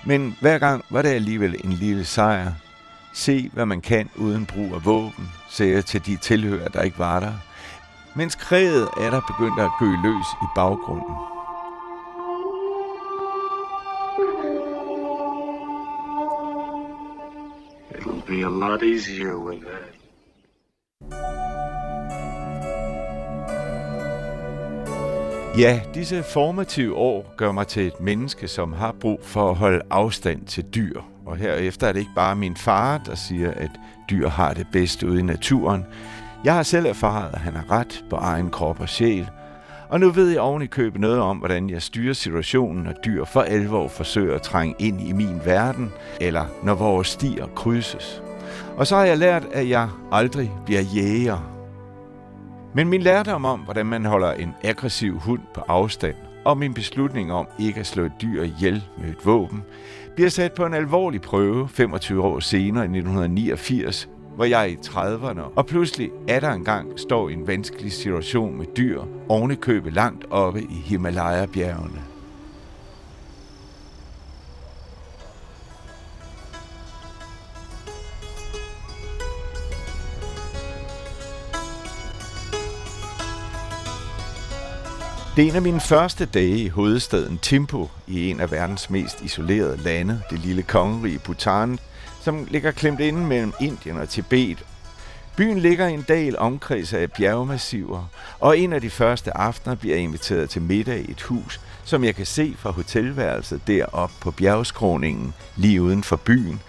men 0.06 0.38
hver 0.42 0.58
gang 0.58 0.86
var 0.90 1.02
det 1.02 1.10
alligevel 1.10 1.56
en 1.64 1.74
lille 1.74 2.06
sejr. 2.06 2.52
Se, 3.14 3.50
hvad 3.54 3.66
man 3.66 3.82
kan 3.82 4.10
uden 4.16 4.46
brug 4.46 4.74
af 4.76 4.86
våben, 4.86 5.32
sagde 5.50 5.74
jeg 5.74 5.86
til 5.86 6.06
de 6.06 6.18
tilhører, 6.18 6.68
der 6.68 6.82
ikke 6.82 7.00
var 7.00 7.20
der, 7.20 7.34
mens 8.16 8.36
krædet 8.36 8.90
er 8.98 9.10
der 9.10 9.22
begyndt 9.28 9.60
at 9.60 9.70
gø 9.80 9.86
løs 9.86 10.26
i 10.42 10.46
baggrunden. 10.56 11.16
It'll 17.96 18.26
be 18.28 18.46
a 18.46 18.50
lot 18.50 18.84
easier 18.84 19.36
with 19.36 19.62
that. 19.62 19.92
Ja, 25.58 25.82
disse 25.94 26.24
formative 26.24 26.96
år 26.96 27.34
gør 27.38 27.52
mig 27.52 27.68
til 27.68 27.88
et 27.88 28.00
menneske, 28.02 28.48
som 28.48 28.74
har 28.74 28.96
brug 29.00 29.20
for 29.24 29.50
at 29.50 29.56
holde 29.56 29.82
afstand 29.90 30.46
til 30.46 30.64
dyr. 30.76 31.02
Og 31.32 31.38
herefter 31.38 31.88
er 31.88 31.92
det 31.92 32.00
ikke 32.00 32.12
bare 32.16 32.36
min 32.36 32.56
far, 32.56 32.98
der 32.98 33.16
siger, 33.16 33.52
at 33.52 33.72
dyr 34.10 34.30
har 34.30 34.54
det 34.54 34.68
bedst 34.72 35.04
ude 35.04 35.20
i 35.20 35.24
naturen. 35.24 35.86
Jeg 36.44 36.56
har 36.56 36.64
selv 36.64 36.86
erfaret, 36.86 37.30
at 37.34 37.40
han 37.40 37.56
har 37.56 37.72
ret 37.72 38.04
på 38.10 38.16
egen 38.16 38.50
krop 38.50 38.80
og 38.80 38.90
sjæl. 38.90 39.30
Og 39.90 40.00
nu 40.00 40.10
ved 40.10 40.30
jeg 40.30 40.42
oven 40.42 40.62
i 40.62 40.66
købet 40.66 41.02
noget 41.02 41.20
om, 41.20 41.38
hvordan 41.38 41.70
jeg 41.70 41.82
styrer 41.82 42.14
situationen, 42.14 42.84
når 42.84 42.94
dyr 43.06 43.26
for 43.26 43.42
alvor 43.42 43.88
forsøger 43.88 44.36
at 44.36 44.42
trænge 44.42 44.76
ind 44.80 45.02
i 45.02 45.12
min 45.12 45.42
verden, 45.46 45.92
eller 46.22 46.46
når 46.64 46.74
vores 46.74 47.08
stier 47.08 47.48
krydses. 47.56 48.24
Og 48.78 48.88
så 48.88 48.96
har 48.96 49.06
jeg 49.06 49.18
lært, 49.18 49.44
at 49.52 49.70
jeg 49.70 49.90
aldrig 50.12 50.52
bliver 50.66 50.82
jæger, 50.82 51.52
men 52.76 52.90
min 52.90 53.02
lærdom 53.02 53.46
om, 53.46 53.60
hvordan 53.60 53.86
man 53.86 54.06
holder 54.06 54.32
en 54.32 54.54
aggressiv 54.64 55.20
hund 55.20 55.42
på 55.54 55.62
afstand, 55.68 56.16
og 56.46 56.58
min 56.58 56.74
beslutning 56.74 57.34
om 57.34 57.48
ikke 57.60 57.80
at 57.80 57.88
slå 57.88 58.04
et 58.04 58.22
dyr 58.22 58.44
ihjel 58.44 58.84
med 58.98 59.10
et 59.10 59.26
våben, 59.26 59.64
bliver 60.16 60.30
sat 60.30 60.54
på 60.54 60.66
en 60.66 60.74
alvorlig 60.74 61.22
prøve 61.22 61.70
25 61.70 62.24
år 62.24 62.40
senere 62.40 62.84
i 62.84 62.88
1989, 62.88 64.10
hvor 64.36 64.46
jeg 64.46 64.62
er 64.62 64.66
i 64.66 64.78
30'erne, 64.86 65.42
og 65.56 65.66
pludselig 65.66 66.10
er 66.28 66.40
der 66.40 66.52
engang 66.52 67.00
står 67.00 67.30
i 67.30 67.34
en 67.34 67.48
vanskelig 67.48 67.92
situation 67.92 68.58
med 68.58 68.66
dyr, 68.78 69.02
ovenikøbet 69.30 69.94
langt 69.94 70.26
oppe 70.30 70.62
i 70.62 70.76
Himalaya-bjergene. 70.86 72.11
Det 85.36 85.44
er 85.44 85.50
en 85.50 85.56
af 85.56 85.62
mine 85.62 85.80
første 85.80 86.26
dage 86.26 86.58
i 86.58 86.68
hovedstaden 86.68 87.38
Timpo, 87.38 87.90
i 88.08 88.30
en 88.30 88.40
af 88.40 88.52
verdens 88.52 88.90
mest 88.90 89.22
isolerede 89.22 89.78
lande, 89.78 90.22
det 90.30 90.40
lille 90.40 90.64
kongerige 90.64 91.20
Bhutan, 91.20 91.80
som 92.22 92.48
ligger 92.50 92.72
klemt 92.72 93.00
inde 93.00 93.20
mellem 93.20 93.54
Indien 93.60 93.98
og 93.98 94.10
Tibet. 94.10 94.66
Byen 95.38 95.60
ligger 95.60 95.88
i 95.88 95.94
en 95.94 96.02
dal 96.02 96.38
omkredset 96.38 96.98
af 96.98 97.12
bjergmassiver, 97.12 98.06
og 98.40 98.58
en 98.58 98.74
af 98.74 98.82
de 98.82 98.90
første 98.90 99.38
aftener 99.38 99.76
bliver 99.76 99.96
jeg 99.96 100.04
inviteret 100.04 100.50
til 100.50 100.62
middag 100.62 101.00
i 101.00 101.12
et 101.12 101.22
hus, 101.22 101.62
som 101.84 102.04
jeg 102.04 102.16
kan 102.16 102.26
se 102.26 102.56
fra 102.58 102.72
hotelværelset 102.72 103.62
deroppe 103.68 104.16
på 104.20 104.32
bjergskråningen 104.32 105.34
lige 105.56 105.82
uden 105.82 106.04
for 106.04 106.16
byen, 106.16 106.62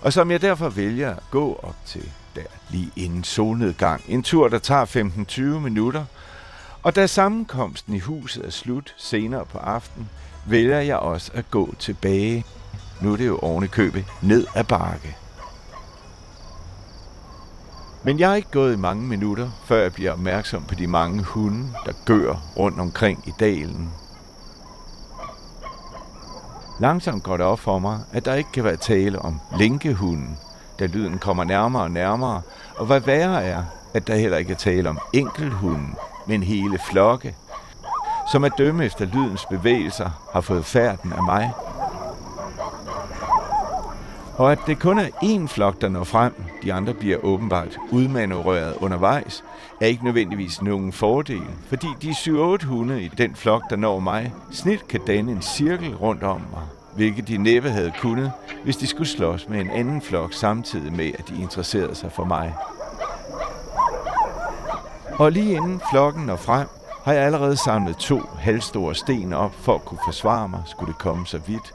og 0.00 0.12
som 0.12 0.30
jeg 0.30 0.42
derfor 0.42 0.68
vælger 0.68 1.10
at 1.10 1.22
gå 1.30 1.60
op 1.62 1.76
til 1.86 2.10
der 2.34 2.42
lige 2.70 2.90
inden 2.96 3.24
solnedgang. 3.24 4.02
En 4.08 4.22
tur, 4.22 4.48
der 4.48 4.58
tager 4.58 4.84
15-20 5.56 5.58
minutter– 5.58 6.04
og 6.82 6.96
da 6.96 7.06
sammenkomsten 7.06 7.94
i 7.94 7.98
huset 7.98 8.46
er 8.46 8.50
slut 8.50 8.94
senere 8.96 9.44
på 9.44 9.58
aften, 9.58 10.08
vælger 10.46 10.80
jeg 10.80 10.96
også 10.96 11.30
at 11.34 11.50
gå 11.50 11.74
tilbage. 11.78 12.44
Nu 13.00 13.12
er 13.12 13.16
det 13.16 13.26
jo 13.26 13.38
oven 13.38 13.68
købet 13.68 14.04
ned 14.22 14.46
ad 14.54 14.64
bakke. 14.64 15.16
Men 18.04 18.18
jeg 18.18 18.30
er 18.30 18.34
ikke 18.34 18.50
gået 18.50 18.72
i 18.72 18.76
mange 18.76 19.02
minutter, 19.02 19.50
før 19.64 19.82
jeg 19.82 19.92
bliver 19.92 20.12
opmærksom 20.12 20.64
på 20.64 20.74
de 20.74 20.86
mange 20.86 21.22
hunde, 21.22 21.68
der 21.86 21.92
gør 22.04 22.42
rundt 22.56 22.80
omkring 22.80 23.28
i 23.28 23.32
dalen. 23.40 23.92
Langsomt 26.80 27.22
går 27.22 27.36
det 27.36 27.46
op 27.46 27.58
for 27.58 27.78
mig, 27.78 28.00
at 28.12 28.24
der 28.24 28.34
ikke 28.34 28.52
kan 28.52 28.64
være 28.64 28.76
tale 28.76 29.18
om 29.18 29.40
linkehunden, 29.58 30.38
da 30.78 30.86
lyden 30.86 31.18
kommer 31.18 31.44
nærmere 31.44 31.82
og 31.82 31.90
nærmere, 31.90 32.42
og 32.76 32.86
hvad 32.86 33.00
værre 33.00 33.44
er, 33.44 33.64
at 33.94 34.06
der 34.06 34.14
heller 34.14 34.36
ikke 34.36 34.52
er 34.52 34.56
tale 34.56 34.88
om 34.88 34.98
enkelhunden, 35.12 35.94
men 36.26 36.42
hele 36.42 36.78
flokke, 36.90 37.34
som 38.32 38.44
at 38.44 38.52
dømme 38.58 38.84
efter 38.84 39.04
lydens 39.04 39.46
bevægelser 39.46 40.10
har 40.32 40.40
fået 40.40 40.64
færden 40.64 41.12
af 41.12 41.22
mig. 41.22 41.52
Og 44.36 44.52
at 44.52 44.58
det 44.66 44.78
kun 44.78 44.98
er 44.98 45.08
én 45.08 45.46
flok, 45.46 45.80
der 45.80 45.88
når 45.88 46.04
frem, 46.04 46.34
de 46.62 46.72
andre 46.72 46.94
bliver 46.94 47.16
åbenbart 47.24 47.78
udmanøvreret 47.90 48.74
undervejs, 48.80 49.44
er 49.80 49.86
ikke 49.86 50.04
nødvendigvis 50.04 50.62
nogen 50.62 50.92
fordel, 50.92 51.42
fordi 51.68 51.86
de 52.02 52.10
7-8 52.10 52.66
hunde 52.66 53.02
i 53.02 53.08
den 53.08 53.34
flok, 53.34 53.70
der 53.70 53.76
når 53.76 54.00
mig, 54.00 54.32
snit 54.50 54.88
kan 54.88 55.00
danne 55.06 55.32
en 55.32 55.42
cirkel 55.42 55.96
rundt 55.96 56.22
om 56.22 56.40
mig, 56.40 56.62
hvilket 56.96 57.28
de 57.28 57.36
næppe 57.36 57.70
havde 57.70 57.92
kunnet, 58.00 58.32
hvis 58.64 58.76
de 58.76 58.86
skulle 58.86 59.08
slås 59.08 59.48
med 59.48 59.60
en 59.60 59.70
anden 59.70 60.02
flok 60.02 60.32
samtidig 60.32 60.92
med, 60.92 61.12
at 61.18 61.28
de 61.28 61.42
interesserede 61.42 61.94
sig 61.94 62.12
for 62.12 62.24
mig. 62.24 62.54
Og 65.18 65.32
lige 65.32 65.56
inden 65.56 65.80
flokken 65.90 66.26
når 66.26 66.36
frem, 66.36 66.68
har 67.04 67.12
jeg 67.12 67.22
allerede 67.22 67.56
samlet 67.56 67.96
to 67.96 68.20
halvstore 68.38 68.94
sten 68.94 69.32
op 69.32 69.54
for 69.54 69.74
at 69.74 69.84
kunne 69.84 70.00
forsvare 70.06 70.48
mig, 70.48 70.62
skulle 70.66 70.92
det 70.92 70.98
komme 70.98 71.26
så 71.26 71.38
vidt. 71.46 71.72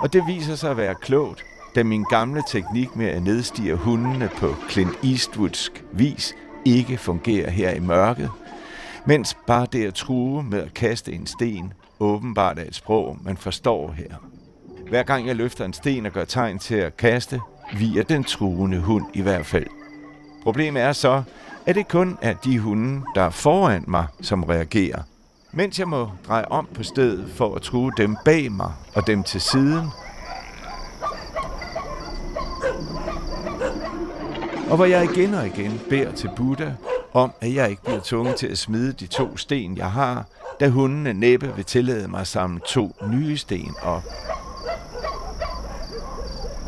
Og 0.00 0.12
det 0.12 0.26
viser 0.26 0.54
sig 0.54 0.70
at 0.70 0.76
være 0.76 0.94
klogt, 0.94 1.44
da 1.74 1.82
min 1.82 2.04
gamle 2.10 2.42
teknik 2.48 2.96
med 2.96 3.06
at 3.06 3.22
nedstige 3.22 3.74
hundene 3.74 4.30
på 4.38 4.54
Clint 4.70 4.98
Eastwoodsk 5.04 5.84
vis 5.92 6.34
ikke 6.64 6.96
fungerer 6.96 7.50
her 7.50 7.70
i 7.70 7.80
mørket, 7.80 8.30
mens 9.06 9.36
bare 9.46 9.66
det 9.72 9.86
at 9.86 9.94
true 9.94 10.42
med 10.42 10.62
at 10.62 10.74
kaste 10.74 11.12
en 11.12 11.26
sten 11.26 11.72
åbenbart 12.00 12.58
er 12.58 12.64
et 12.64 12.74
sprog, 12.74 13.18
man 13.24 13.36
forstår 13.36 13.92
her. 13.92 14.14
Hver 14.88 15.02
gang 15.02 15.26
jeg 15.26 15.36
løfter 15.36 15.64
en 15.64 15.72
sten 15.72 16.06
og 16.06 16.12
gør 16.12 16.24
tegn 16.24 16.58
til 16.58 16.74
at 16.74 16.96
kaste, 16.96 17.40
viger 17.78 18.02
den 18.02 18.24
truende 18.24 18.78
hund 18.78 19.04
i 19.14 19.22
hvert 19.22 19.46
fald. 19.46 19.66
Problemet 20.42 20.82
er 20.82 20.92
så, 20.92 21.22
at 21.66 21.74
det 21.74 21.88
kun 21.88 22.18
er 22.22 22.32
de 22.32 22.58
hunde, 22.58 23.02
der 23.14 23.22
er 23.22 23.30
foran 23.30 23.84
mig, 23.86 24.06
som 24.20 24.44
reagerer. 24.44 25.02
Mens 25.52 25.78
jeg 25.78 25.88
må 25.88 26.08
dreje 26.28 26.44
om 26.44 26.68
på 26.74 26.82
stedet 26.82 27.30
for 27.32 27.54
at 27.54 27.62
true 27.62 27.92
dem 27.96 28.16
bag 28.24 28.52
mig 28.52 28.72
og 28.94 29.06
dem 29.06 29.22
til 29.22 29.40
siden. 29.40 29.88
Og 34.70 34.76
hvor 34.76 34.84
jeg 34.84 35.04
igen 35.04 35.34
og 35.34 35.46
igen 35.46 35.80
beder 35.90 36.12
til 36.12 36.30
Buddha 36.36 36.70
om, 37.12 37.32
at 37.40 37.54
jeg 37.54 37.70
ikke 37.70 37.82
bliver 37.82 38.00
tvunget 38.04 38.36
til 38.36 38.46
at 38.46 38.58
smide 38.58 38.92
de 38.92 39.06
to 39.06 39.36
sten, 39.36 39.76
jeg 39.76 39.90
har, 39.90 40.24
da 40.60 40.68
hundene 40.68 41.12
næppe 41.12 41.52
vil 41.56 41.64
tillade 41.64 42.08
mig 42.08 42.20
at 42.20 42.26
samle 42.26 42.60
to 42.66 42.96
nye 43.12 43.36
sten 43.36 43.74
op. 43.82 44.02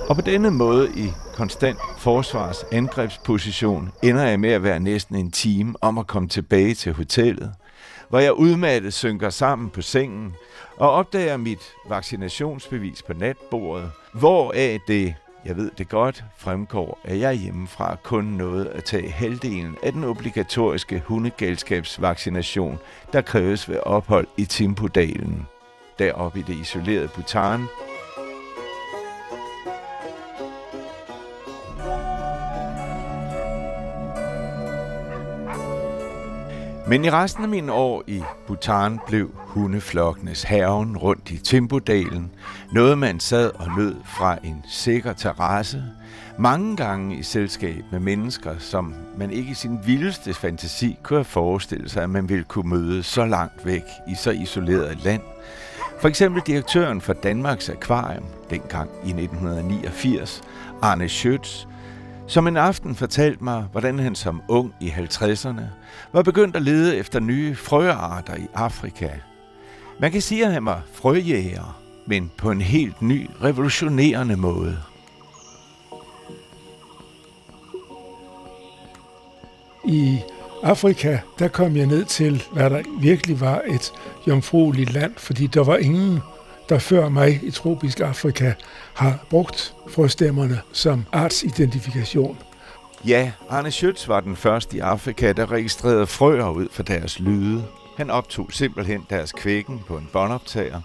Og 0.09 0.15
på 0.17 0.21
denne 0.21 0.51
måde 0.51 0.91
i 0.97 1.13
konstant 1.35 1.79
forsvars 1.99 2.65
angrebsposition 2.73 3.93
ender 4.03 4.23
jeg 4.25 4.41
med 4.41 4.51
at 4.51 4.63
være 4.63 4.81
næsten 4.81 5.17
en 5.17 5.31
time 5.31 5.75
om 5.81 5.99
at 5.99 6.07
komme 6.07 6.29
tilbage 6.29 6.75
til 6.75 6.93
hotellet, 6.93 7.53
hvor 8.09 8.19
jeg 8.19 8.33
udmattet 8.33 8.95
synker 8.95 9.31
sammen 9.31 9.71
på 9.71 9.83
sengen 9.83 10.35
og 10.77 10.91
opdager 10.91 11.37
mit 11.37 11.73
vaccinationsbevis 11.89 13.03
på 13.03 13.13
natbordet, 13.13 13.91
hvoraf 14.13 14.79
det, 14.89 15.15
jeg 15.45 15.57
ved 15.57 15.71
det 15.79 15.89
godt, 15.89 16.25
fremgår, 16.39 17.01
at 17.05 17.19
jeg 17.19 17.35
hjemmefra 17.35 17.97
kun 18.03 18.25
nåede 18.25 18.69
at 18.69 18.85
tage 18.85 19.11
halvdelen 19.11 19.77
af 19.83 19.93
den 19.93 20.05
obligatoriske 20.05 21.03
hundegalskabsvaccination, 21.07 22.79
der 23.13 23.21
kræves 23.21 23.69
ved 23.69 23.79
ophold 23.83 24.27
i 24.37 24.45
Timpodalen. 24.45 25.47
Deroppe 25.99 26.39
i 26.39 26.43
det 26.43 26.57
isolerede 26.57 27.09
Bhutan 27.09 27.67
Men 36.89 37.05
i 37.05 37.11
resten 37.11 37.43
af 37.43 37.49
mine 37.49 37.73
år 37.73 38.03
i 38.07 38.23
Bhutan 38.47 38.99
blev 39.07 39.31
hundeflokkenes 39.37 40.43
haven 40.43 40.97
rundt 40.97 41.31
i 41.31 41.39
Timbodalen 41.39 42.31
noget 42.73 42.99
man 42.99 43.21
sad 43.21 43.51
og 43.55 43.67
lød 43.77 43.95
fra 44.05 44.39
en 44.45 44.65
sikker 44.69 45.13
terrasse, 45.13 45.85
mange 46.39 46.77
gange 46.77 47.17
i 47.17 47.23
selskab 47.23 47.85
med 47.93 48.01
mennesker, 48.01 48.55
som 48.59 48.95
man 49.17 49.31
ikke 49.31 49.51
i 49.51 49.55
sin 49.55 49.79
vildeste 49.87 50.35
fantasi 50.35 50.99
kunne 51.03 51.17
have 51.17 51.25
forestillet 51.25 51.91
sig, 51.91 52.03
at 52.03 52.11
man 52.11 52.29
ville 52.29 52.45
kunne 52.45 52.69
møde 52.69 53.03
så 53.03 53.25
langt 53.25 53.67
væk 53.67 53.85
i 54.09 54.15
så 54.15 54.31
isoleret 54.31 54.93
et 54.93 55.05
land. 55.05 55.23
For 56.01 56.09
eksempel 56.09 56.43
direktøren 56.47 57.01
for 57.01 57.13
Danmarks 57.13 57.69
Akvarium, 57.69 58.25
dengang 58.51 58.91
i 59.05 59.09
1989, 59.09 60.43
Arne 60.83 61.09
Schøtz, 61.09 61.67
som 62.29 62.47
en 62.47 62.57
aften 62.57 62.95
fortalte 62.95 63.45
mig, 63.45 63.65
hvordan 63.73 63.99
han 63.99 64.15
som 64.15 64.43
ung 64.49 64.75
i 64.81 64.89
50'erne 64.89 65.63
var 66.13 66.23
begyndt 66.23 66.57
at 66.57 66.63
lede 66.63 66.97
efter 66.97 67.21
nye 67.21 67.55
frøarter 67.55 68.37
i 68.37 68.47
Afrika. 68.55 69.11
Man 70.01 70.13
kan 70.13 70.23
sige, 70.23 70.47
at 70.47 70.53
han 70.53 70.65
var 70.65 70.83
frøjæger, 70.93 71.81
men 72.07 72.31
på 72.39 72.51
en 72.51 72.61
helt 72.61 73.03
ny, 73.03 73.31
revolutionerende 73.43 74.37
måde. 74.37 74.79
I 79.85 80.19
Afrika, 80.63 81.19
der 81.39 81.49
kom 81.49 81.77
jeg 81.77 81.87
ned 81.87 82.05
til, 82.05 82.43
hvad 82.53 82.71
der 82.71 82.83
virkelig 83.01 83.41
var 83.41 83.63
et 83.67 83.93
jomfrueligt 84.27 84.93
land, 84.93 85.13
fordi 85.17 85.47
der 85.47 85.65
var 85.65 85.77
ingen 85.77 86.21
der 86.69 86.79
før 86.79 87.09
mig 87.09 87.41
i 87.43 87.51
tropisk 87.51 88.01
Afrika 88.01 88.53
har 88.95 89.19
brugt 89.31 89.75
frøstemmerne 89.89 90.61
som 90.73 91.05
artsidentifikation. 91.13 92.39
Ja, 93.07 93.33
Arne 93.49 93.69
Schütz 93.69 94.09
var 94.09 94.21
den 94.21 94.37
første 94.37 94.77
i 94.77 94.81
Afrika, 94.81 95.33
der 95.33 95.53
registrerede 95.53 96.07
frøer 96.07 96.49
ud 96.49 96.69
for 96.71 96.83
deres 96.83 97.21
lyde. 97.21 97.65
Han 97.97 98.11
optog 98.11 98.53
simpelthen 98.53 99.07
deres 99.11 99.33
kvækken 99.33 99.81
på 99.89 99.97
en 99.97 100.09
båndoptager, 100.13 100.81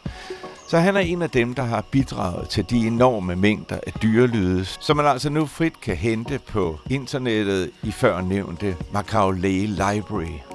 så 0.67 0.78
han 0.78 0.96
er 0.96 1.00
en 1.00 1.22
af 1.22 1.30
dem, 1.30 1.54
der 1.54 1.63
har 1.63 1.86
bidraget 1.91 2.50
til 2.50 2.70
de 2.70 2.88
enorme 2.88 3.36
mængder 3.36 3.80
af 3.88 3.94
dyrelyde, 4.02 4.65
som 4.65 4.98
man 4.98 5.06
altså 5.06 5.30
nu 5.30 5.46
frit 5.46 5.82
kan 5.82 5.96
hente 5.96 6.39
på 6.39 6.80
internettet 6.89 7.72
i 7.84 7.91
førnævnte 7.91 8.76
Macaulay 8.94 9.65
Library. 9.67 10.50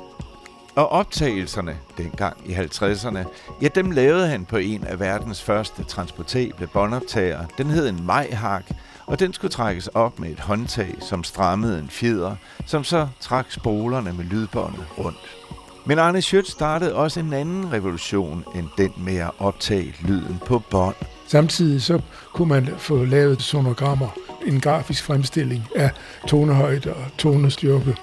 Og 0.77 0.89
optagelserne 0.89 1.79
dengang 1.99 2.37
i 2.47 2.53
50'erne, 2.53 3.19
ja, 3.63 3.69
dem 3.75 3.91
lavede 3.91 4.29
han 4.29 4.45
på 4.45 4.57
en 4.57 4.85
af 4.85 5.01
verdens 5.01 5.43
første 5.43 5.85
transportable 5.85 6.67
båndoptager. 6.67 7.45
Den 7.59 7.67
hed 7.67 7.89
en 7.89 8.07
Majhak, 8.07 8.65
og 9.07 9.21
den 9.21 9.33
skulle 9.33 9.51
trækkes 9.51 9.87
op 9.87 10.19
med 10.19 10.31
et 10.31 10.41
håndtag, 10.41 10.95
som 11.01 11.25
strammede 11.25 11.79
en 11.79 11.89
fjeder, 11.91 12.37
som 12.67 12.85
så 12.85 13.09
trak 13.21 13.53
spolerne 13.53 14.13
med 14.13 14.25
lydbåndet 14.25 14.85
rundt. 14.99 15.19
Men 15.87 15.99
Arne 15.99 16.23
Schøtz 16.23 16.51
startede 16.51 16.95
også 16.95 17.21
en 17.21 17.33
anden 17.33 17.73
revolution 17.73 18.45
end 18.55 18.67
den 18.79 18.93
med 18.97 19.17
at 19.17 19.31
optage 19.39 19.95
lyden 20.01 20.41
på 20.47 20.59
bånd. 20.59 20.95
Samtidig 21.27 21.83
så 21.83 22.01
kunne 22.35 22.49
man 22.49 22.69
få 22.79 23.05
lavet 23.05 23.43
sonogrammer, 23.43 24.09
en 24.47 24.61
grafisk 24.61 25.05
fremstilling 25.05 25.69
af 25.77 25.91
tonehøjde 26.27 26.93
og 26.93 27.05
tonestyrke, 27.19 27.97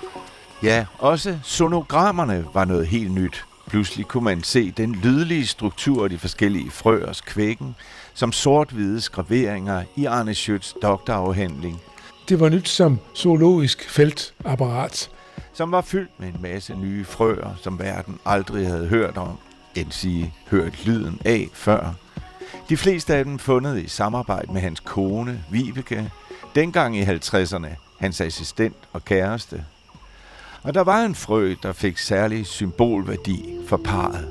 Ja, 0.64 0.86
også 1.00 1.40
sonogrammerne 1.44 2.46
var 2.54 2.66
noget 2.66 2.88
helt 2.88 3.12
nyt. 3.12 3.46
Pludselig 3.68 4.06
kunne 4.06 4.24
man 4.24 4.44
se 4.44 4.72
den 4.72 4.96
lydlige 4.96 5.48
struktur 5.48 6.04
af 6.04 6.10
de 6.10 6.18
forskellige 6.18 6.72
frøers 6.72 7.22
kvækken, 7.22 7.76
som 8.14 8.32
sort-hvide 8.32 9.02
skraveringer 9.02 9.84
i 9.96 10.06
Arne 10.06 10.34
Schøtz 10.34 10.74
doktorafhandling. 10.82 11.82
Det 12.30 12.40
var 12.40 12.50
nyt 12.50 12.70
som 12.70 13.00
zoologisk 13.16 13.90
feltapparat. 13.90 15.10
Som 15.54 15.72
var 15.72 15.82
fyldt 15.82 16.20
med 16.20 16.28
en 16.28 16.40
masse 16.42 16.76
nye 16.76 17.06
frøer, 17.06 17.56
som 17.62 17.80
verden 17.80 18.20
aldrig 18.26 18.68
havde 18.68 18.88
hørt 18.88 19.18
om, 19.18 19.38
end 19.76 19.92
sige 19.92 20.34
hørt 20.52 20.86
lyden 20.86 21.22
af 21.26 21.48
før. 21.54 21.94
De 22.70 22.78
fleste 22.78 23.16
af 23.16 23.26
dem 23.26 23.40
fundet 23.40 23.84
i 23.84 23.88
samarbejde 23.88 24.54
med 24.54 24.62
hans 24.62 24.80
kone, 24.80 25.44
Vibeke, 25.50 26.12
dengang 26.56 26.98
i 26.98 27.04
50'erne, 27.04 27.68
hans 28.00 28.22
assistent 28.22 28.76
og 28.94 29.06
kæreste, 29.06 29.64
og 30.64 30.74
der 30.74 30.82
var 30.82 31.06
en 31.06 31.16
frø, 31.16 31.56
der 31.64 31.74
fik 31.74 31.98
særlig 31.98 32.46
symbolværdi 32.46 33.46
for 33.68 33.78
parret. 33.78 34.28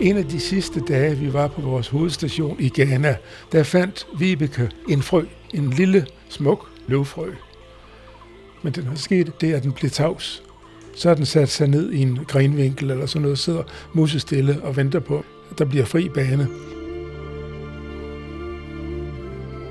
En 0.00 0.16
af 0.16 0.24
de 0.24 0.40
sidste 0.40 0.80
dage, 0.80 1.16
vi 1.16 1.32
var 1.32 1.48
på 1.48 1.60
vores 1.60 1.88
hovedstation 1.88 2.56
i 2.60 2.68
Ghana, 2.68 3.16
der 3.52 3.62
fandt 3.62 4.06
Vibeke 4.18 4.70
en 4.88 5.02
frø, 5.02 5.24
en 5.54 5.70
lille, 5.70 6.06
smuk 6.28 6.68
løvfrø. 6.86 7.30
Men 8.62 8.72
den 8.72 8.84
har 8.84 8.94
sket 8.94 9.40
det, 9.40 9.54
at 9.54 9.62
den 9.62 9.72
blev 9.72 9.90
tavs. 9.90 10.42
Så 10.96 11.08
har 11.08 11.14
den 11.14 11.26
sat 11.26 11.48
sig 11.48 11.68
ned 11.68 11.92
i 11.92 12.02
en 12.02 12.18
grenvinkel 12.28 12.90
eller 12.90 13.06
sådan 13.06 13.22
noget, 13.22 13.38
sidder 13.38 13.62
musestille 13.92 14.62
og 14.62 14.76
venter 14.76 15.00
på, 15.00 15.24
at 15.50 15.58
der 15.58 15.64
bliver 15.64 15.84
fri 15.84 16.08
bane 16.08 16.48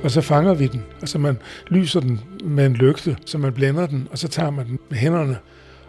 og 0.04 0.12
så 0.12 0.22
fanger 0.22 0.54
vi 0.54 0.68
den. 0.68 0.84
Altså 1.02 1.20
man 1.20 1.38
lyser 1.68 2.00
den 2.00 2.22
med 2.44 2.66
en 2.66 2.74
lygte, 2.74 3.18
så 3.26 3.38
man 3.38 3.54
blænder 3.54 3.88
den, 3.88 4.08
og 4.12 4.18
så 4.18 4.28
tager 4.28 4.50
man 4.50 4.66
den 4.66 4.80
med 4.90 4.98
hænderne, 4.98 5.38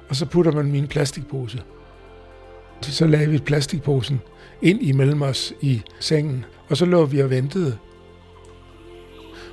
og 0.08 0.16
så 0.16 0.26
putter 0.26 0.52
man 0.52 0.64
den 0.64 0.74
i 0.74 0.78
en 0.78 0.88
plastikpose. 0.88 1.62
Så 2.80 3.06
lagde 3.06 3.30
vi 3.30 3.38
plastikposen 3.38 4.20
ind 4.62 4.82
imellem 4.82 5.22
os 5.22 5.52
i 5.60 5.82
sengen, 6.00 6.44
og 6.68 6.76
så 6.76 6.84
lå 6.84 7.04
vi 7.04 7.20
og 7.20 7.30
ventede. 7.30 7.76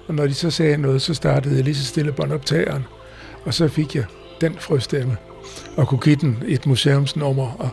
Og 0.07 0.15
når 0.15 0.27
de 0.27 0.33
så 0.33 0.49
sagde 0.49 0.77
noget, 0.77 1.01
så 1.01 1.13
startede 1.13 1.55
jeg 1.55 1.63
lige 1.63 1.75
så 1.75 1.85
stille 1.85 2.11
båndoptageren, 2.11 2.83
og 3.45 3.53
så 3.53 3.67
fik 3.67 3.95
jeg 3.95 4.05
den 4.41 4.55
frøstemme, 4.59 5.17
og 5.77 5.87
kunne 5.87 5.99
give 5.99 6.15
den 6.15 6.43
et 6.47 6.65
museumsnummer 6.65 7.51
og, 7.59 7.69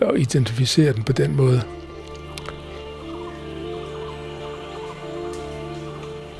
og 0.00 0.18
identificere 0.18 0.92
den 0.92 1.02
på 1.02 1.12
den 1.12 1.36
måde. 1.36 1.62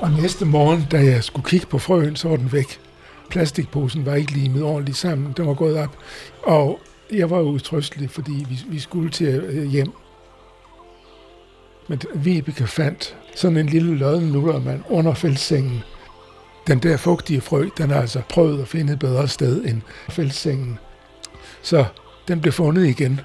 Og 0.02 0.10
næste 0.10 0.44
morgen, 0.44 0.86
da 0.90 1.04
jeg 1.04 1.24
skulle 1.24 1.48
kigge 1.48 1.66
på 1.66 1.78
frøen, 1.78 2.16
så 2.16 2.28
var 2.28 2.36
den 2.36 2.52
væk. 2.52 2.80
Plastikposen 3.30 4.06
var 4.06 4.14
ikke 4.14 4.32
limet 4.32 4.62
ordentligt 4.62 4.98
sammen. 4.98 5.32
Den 5.36 5.46
var 5.46 5.54
gået 5.54 5.78
op. 5.78 5.98
Og 6.42 6.80
jeg 7.12 7.30
var 7.30 7.40
utrystelig, 7.40 8.10
fordi 8.10 8.46
vi, 8.48 8.58
vi 8.68 8.78
skulle 8.78 9.10
til 9.10 9.26
øh, 9.26 9.64
hjem. 9.64 9.92
Men 11.88 12.00
Vibeke 12.14 12.66
fandt 12.66 13.16
sådan 13.34 13.56
en 13.56 13.66
lille 13.66 13.98
lodden 13.98 14.28
nullermand 14.28 14.82
under 14.88 15.14
fældsengen. 15.14 15.80
Den 16.66 16.78
der 16.78 16.96
fugtige 16.96 17.40
frø, 17.40 17.68
den 17.78 17.90
har 17.90 18.00
altså 18.00 18.22
prøvet 18.28 18.62
at 18.62 18.68
finde 18.68 18.92
et 18.92 18.98
bedre 18.98 19.28
sted 19.28 19.64
end 19.64 19.82
fældsengen. 20.08 20.78
Så 21.62 21.84
den 22.28 22.40
blev 22.40 22.52
fundet 22.52 22.86
igen, 22.86 23.20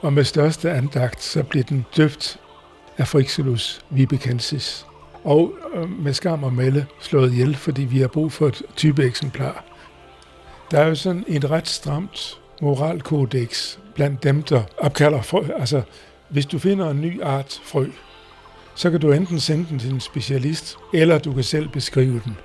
og 0.00 0.12
med 0.12 0.24
største 0.24 0.70
andagt, 0.70 1.22
så 1.22 1.42
blev 1.42 1.64
den 1.64 1.86
døbt 1.96 2.38
af 2.98 3.08
Frixelus 3.08 3.80
vibekensis. 3.90 4.86
Og 5.24 5.52
øh, 5.74 5.90
med 5.98 6.12
skam 6.12 6.44
og 6.44 6.52
melde 6.52 6.86
slået 7.00 7.32
ihjel, 7.32 7.56
fordi 7.56 7.82
vi 7.82 8.00
har 8.00 8.08
brug 8.08 8.32
for 8.32 8.46
et 8.46 8.62
type 8.76 9.04
eksemplar. 9.04 9.64
Der 10.70 10.80
er 10.80 10.86
jo 10.86 10.94
sådan 10.94 11.24
et 11.28 11.50
ret 11.50 11.68
stramt 11.68 12.38
moralkodex 12.60 13.78
blandt 13.94 14.22
dem, 14.22 14.42
der 14.42 14.62
opkalder 14.78 15.22
frø. 15.22 15.44
Altså, 15.58 15.82
hvis 16.28 16.46
du 16.46 16.58
finder 16.58 16.90
en 16.90 17.00
ny 17.00 17.22
art 17.22 17.60
frø, 17.64 17.86
så 18.74 18.90
kan 18.90 19.00
du 19.00 19.12
enten 19.12 19.40
sende 19.40 19.66
den 19.70 19.78
til 19.78 19.92
en 19.92 20.00
specialist, 20.00 20.76
eller 20.94 21.18
du 21.18 21.32
kan 21.32 21.44
selv 21.44 21.68
beskrive 21.68 22.20
den. 22.24 22.36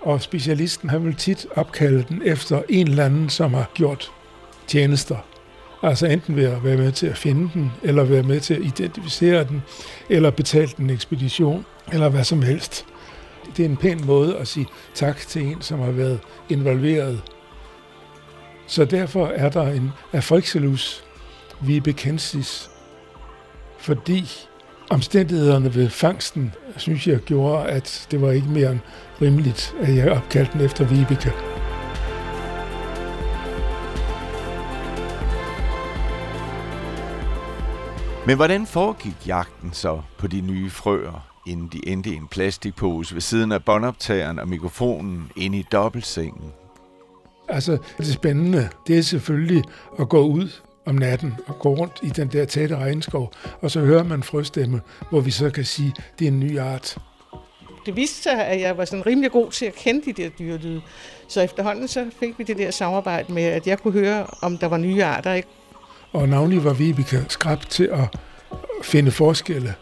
Og 0.00 0.22
specialisten 0.22 0.90
han 0.90 1.04
vil 1.04 1.14
tit 1.14 1.46
opkalde 1.56 2.04
den 2.08 2.22
efter 2.24 2.62
en 2.68 2.88
eller 2.88 3.04
anden, 3.04 3.28
som 3.28 3.54
har 3.54 3.70
gjort 3.74 4.12
tjenester. 4.66 5.16
Altså 5.84 6.06
enten 6.06 6.36
ved 6.36 6.44
at 6.44 6.64
være 6.64 6.76
med 6.76 6.92
til 6.92 7.06
at 7.06 7.16
finde 7.16 7.50
den, 7.54 7.72
eller 7.82 8.04
være 8.04 8.22
med 8.22 8.40
til 8.40 8.54
at 8.54 8.60
identificere 8.60 9.44
den, 9.44 9.62
eller 10.08 10.30
betale 10.30 10.70
den 10.76 10.90
ekspedition, 10.90 11.66
eller 11.92 12.08
hvad 12.08 12.24
som 12.24 12.42
helst. 12.42 12.86
Det 13.56 13.64
er 13.64 13.68
en 13.68 13.76
pæn 13.76 14.00
måde 14.06 14.36
at 14.36 14.48
sige 14.48 14.66
tak 14.94 15.16
til 15.16 15.42
en, 15.42 15.62
som 15.62 15.80
har 15.80 15.90
været 15.90 16.20
involveret. 16.48 17.22
Så 18.66 18.84
derfor 18.84 19.26
er 19.26 19.48
der 19.48 19.68
en 19.68 19.90
Afrixelus 20.12 21.04
vibekensis, 21.60 22.70
fordi 23.78 24.30
omstændighederne 24.90 25.74
ved 25.74 25.90
fangsten, 25.90 26.54
synes 26.76 27.06
jeg, 27.06 27.18
gjorde, 27.18 27.68
at 27.68 28.06
det 28.10 28.20
var 28.20 28.30
ikke 28.30 28.48
mere 28.48 28.72
end 28.72 28.80
rimeligt, 29.22 29.74
at 29.80 29.96
jeg 29.96 30.12
opkaldte 30.12 30.52
den 30.52 30.60
efter 30.60 30.84
Vibeke. 30.84 31.32
Men 38.26 38.36
hvordan 38.36 38.66
foregik 38.66 39.14
jagten 39.26 39.72
så 39.72 40.02
på 40.18 40.26
de 40.26 40.40
nye 40.40 40.70
frøer, 40.70 41.28
inden 41.46 41.70
de 41.72 41.88
endte 41.88 42.10
i 42.10 42.14
en 42.14 42.28
plastikpose 42.28 43.14
ved 43.14 43.20
siden 43.20 43.52
af 43.52 43.64
båndoptageren 43.64 44.38
og 44.38 44.48
mikrofonen 44.48 45.30
inde 45.36 45.58
i 45.58 45.64
dobbeltsengen? 45.72 46.52
Altså, 47.48 47.78
det 47.98 48.06
spændende, 48.06 48.68
det 48.86 48.98
er 48.98 49.02
selvfølgelig 49.02 49.64
at 49.98 50.08
gå 50.08 50.26
ud 50.26 50.48
om 50.86 50.94
natten 50.94 51.34
og 51.46 51.58
gå 51.58 51.74
rundt 51.74 51.98
i 52.02 52.08
den 52.08 52.28
der 52.28 52.44
tætte 52.44 52.76
regnskov, 52.76 53.32
og 53.60 53.70
så 53.70 53.80
hører 53.80 54.04
man 54.04 54.22
frøstemme, 54.22 54.80
hvor 55.10 55.20
vi 55.20 55.30
så 55.30 55.50
kan 55.50 55.64
sige, 55.64 55.92
at 55.96 56.18
det 56.18 56.24
er 56.24 56.30
en 56.30 56.40
ny 56.40 56.58
art. 56.58 56.98
Det 57.86 57.96
viste 57.96 58.22
sig, 58.22 58.46
at 58.46 58.60
jeg 58.60 58.76
var 58.76 58.84
sådan 58.84 59.06
rimelig 59.06 59.30
god 59.32 59.50
til 59.50 59.66
at 59.66 59.74
kende 59.74 60.12
de 60.12 60.22
der 60.22 60.28
dyrelyde. 60.28 60.82
Så 61.28 61.40
efterhånden 61.40 61.88
så 61.88 62.10
fik 62.20 62.38
vi 62.38 62.44
det 62.44 62.58
der 62.58 62.70
samarbejde 62.70 63.32
med, 63.32 63.42
at 63.42 63.66
jeg 63.66 63.78
kunne 63.78 63.92
høre, 63.92 64.26
om 64.42 64.58
der 64.58 64.66
var 64.66 64.76
nye 64.76 65.04
arter. 65.04 65.32
Ikke? 65.32 65.48
Og 66.14 66.28
navnlig 66.28 66.64
var 66.64 66.72
Vibeke 66.72 67.24
skrab 67.28 67.60
til 67.60 67.84
at 67.84 68.18
finde 68.82 69.10
forskelle. 69.10 69.74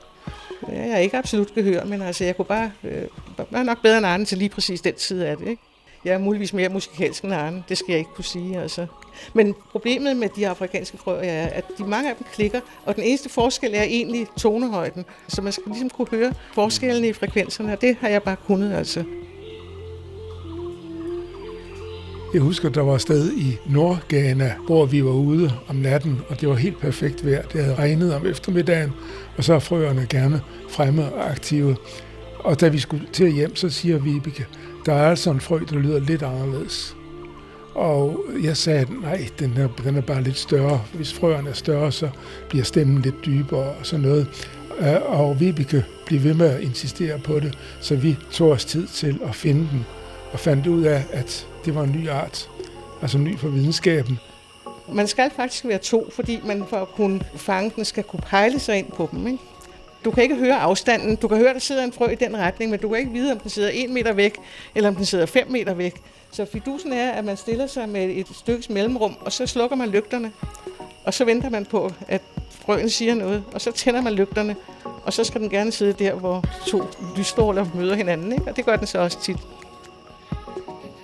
Ja, 0.69 0.81
Jeg 0.83 0.91
er 0.91 0.99
ikke 0.99 1.17
absolut 1.19 1.55
gehør, 1.55 1.85
men 1.85 2.03
altså, 2.03 2.25
jeg 2.25 2.37
kunne 2.37 2.45
bare 2.45 2.71
øh, 2.85 3.03
var 3.51 3.63
nok 3.63 3.83
bedre 3.83 3.99
end 3.99 4.07
Arne 4.07 4.25
til 4.25 4.39
lige 4.39 4.49
præcis 4.49 4.81
den 4.81 4.95
side 4.97 5.27
af 5.27 5.37
det. 5.37 5.49
Ikke? 5.49 5.63
Jeg 6.05 6.15
er 6.15 6.19
muligvis 6.19 6.53
mere 6.53 6.69
musikalsk 6.69 7.25
end 7.25 7.35
Arne, 7.35 7.63
det 7.69 7.79
skal 7.79 7.93
jeg 7.93 7.99
ikke 7.99 8.11
kunne 8.15 8.25
sige. 8.25 8.61
Altså. 8.61 8.87
Men 9.35 9.55
problemet 9.73 10.17
med 10.17 10.29
de 10.37 10.49
afrikanske 10.49 10.99
frøer 10.99 11.23
er, 11.23 11.47
at 11.47 11.65
de 11.79 11.85
mange 11.85 12.11
af 12.11 12.17
dem 12.17 12.27
klikker, 12.33 12.61
og 12.87 12.97
den 12.97 13.05
eneste 13.05 13.29
forskel 13.29 13.75
er 13.75 13.83
egentlig 13.83 14.27
tonehøjden. 14.39 15.05
Så 15.29 15.43
man 15.43 15.53
skal 15.53 15.65
ligesom 15.67 15.91
kunne 15.91 16.09
høre 16.11 16.33
forskellene 16.55 17.09
i 17.09 17.13
frekvenserne, 17.13 17.73
og 17.73 17.81
det 17.81 17.97
har 18.01 18.09
jeg 18.09 18.23
bare 18.23 18.37
kunnet. 18.47 18.75
Altså. 18.75 19.05
Jeg 22.35 22.41
husker, 22.41 22.69
der 22.69 22.81
var 22.81 22.95
et 22.95 23.01
sted 23.01 23.33
i 23.33 23.59
Nordghana, 23.67 24.53
hvor 24.67 24.87
vi 24.87 25.05
var 25.05 25.11
ude 25.11 25.53
om 25.69 25.77
natten, 25.77 26.21
og 26.29 26.41
det 26.41 26.49
var 26.49 26.55
helt 26.55 26.81
perfekt 26.81 27.27
vejr. 27.27 27.43
Det 27.43 27.65
havde 27.65 27.75
regnet 27.75 28.15
om 28.15 28.27
eftermiddagen, 28.27 28.93
og 29.37 29.45
så 29.45 29.55
er 29.55 29.59
frøerne 29.59 30.07
gerne 30.11 30.41
fremme 30.69 31.13
og 31.13 31.31
aktive. 31.31 31.77
Og 32.39 32.61
da 32.61 32.69
vi 32.69 32.79
skulle 32.79 33.07
til 33.13 33.33
hjem, 33.33 33.57
så 33.57 33.71
siger 33.71 33.99
Vibeke, 33.99 34.47
der 34.87 34.93
er 34.93 35.11
altså 35.11 35.31
en 35.31 35.41
frø, 35.41 35.61
der 35.71 35.77
lyder 35.77 36.01
lidt 36.01 36.23
anderledes. 36.23 36.97
Og 37.75 38.25
jeg 38.43 38.57
sagde, 38.57 38.87
nej, 39.03 39.29
den 39.39 39.55
er, 39.57 39.69
den 39.85 39.97
er 39.97 40.01
bare 40.01 40.23
lidt 40.23 40.39
større. 40.39 40.81
Hvis 40.95 41.15
frøerne 41.15 41.51
er 41.51 41.55
større, 41.55 41.93
så 41.93 42.09
bliver 42.49 42.65
stemmen 42.65 43.03
lidt 43.03 43.25
dybere 43.27 43.61
og 43.61 43.87
sådan 43.87 44.05
noget. 44.05 44.27
Øh, 44.81 45.21
og 45.21 45.41
Vibeke 45.41 45.85
blev 46.07 46.25
ved 46.25 46.35
med 46.35 46.47
at 46.47 46.61
insistere 46.61 47.19
på 47.19 47.41
det, 47.41 47.59
så 47.81 47.97
vi 47.97 48.19
tog 48.31 48.51
os 48.51 48.65
tid 48.65 48.87
til 48.87 49.19
at 49.25 49.35
finde 49.35 49.69
den 49.73 49.87
og 50.33 50.41
fandt 50.41 50.67
ud 50.67 50.83
af, 50.83 51.05
at 51.13 51.47
det 51.65 51.75
var 51.75 51.83
en 51.83 51.93
ny 51.93 52.09
art, 52.09 52.51
altså 53.03 53.19
ny 53.19 53.39
for 53.39 53.49
videnskaben. 53.49 54.19
Man 54.89 55.07
skal 55.09 55.31
faktisk 55.37 55.65
være 55.65 55.79
to, 55.79 56.11
fordi 56.15 56.41
man 56.45 56.65
for 56.69 56.77
at 56.77 56.89
kunne 56.89 57.21
fange 57.37 57.73
den, 57.77 57.85
skal 57.85 58.05
kunne 58.05 58.23
pejle 58.27 58.59
sig 58.59 58.79
ind 58.79 58.93
på 58.93 59.09
dem. 59.13 59.27
Ikke? 59.27 59.39
Du 60.05 60.11
kan 60.11 60.23
ikke 60.23 60.37
høre 60.37 60.57
afstanden. 60.57 61.17
Du 61.17 61.29
kan 61.29 61.37
høre, 61.37 61.49
at 61.49 61.55
der 61.55 61.61
sidder 61.61 61.85
en 61.85 61.93
frø 61.93 62.07
i 62.07 62.15
den 62.15 62.37
retning, 62.37 62.71
men 62.71 62.81
du 62.81 62.89
kan 62.89 62.99
ikke 62.99 63.13
vide, 63.13 63.33
om 63.33 63.39
den 63.39 63.51
sidder 63.51 63.69
en 63.69 63.95
meter 63.95 64.13
væk, 64.13 64.37
eller 64.75 64.89
om 64.89 64.97
den 64.97 65.05
sidder 65.05 65.27
5 65.27 65.51
meter 65.51 65.75
væk. 65.75 65.95
Så 66.31 66.45
fidusen 66.45 66.93
er, 66.93 67.11
at 67.11 67.25
man 67.25 67.37
stiller 67.37 67.67
sig 67.67 67.89
med 67.89 68.05
et 68.05 68.27
stykkes 68.35 68.71
mellemrum, 68.71 69.17
og 69.21 69.33
så 69.33 69.47
slukker 69.47 69.77
man 69.77 69.89
lygterne. 69.89 70.33
Og 71.05 71.15
så 71.15 71.25
venter 71.25 71.51
man 71.51 71.65
på, 71.65 71.93
at 72.09 72.23
frøen 72.51 72.91
siger 72.91 73.15
noget, 73.15 73.45
og 73.53 73.61
så 73.61 73.73
tænder 73.73 74.01
man 74.01 74.13
lygterne. 74.13 74.57
Og 75.05 75.13
så 75.13 75.25
skal 75.25 75.41
den 75.41 75.51
gerne 75.51 75.73
sidde 75.73 75.93
der, 75.93 76.15
hvor 76.15 76.45
to 76.67 76.83
lysstråler 77.17 77.67
møder 77.75 77.95
hinanden, 77.95 78.33
ikke? 78.33 78.45
og 78.47 78.57
det 78.57 78.65
gør 78.65 78.77
den 78.77 78.87
så 78.87 78.99
også 78.99 79.23
tit. 79.23 79.37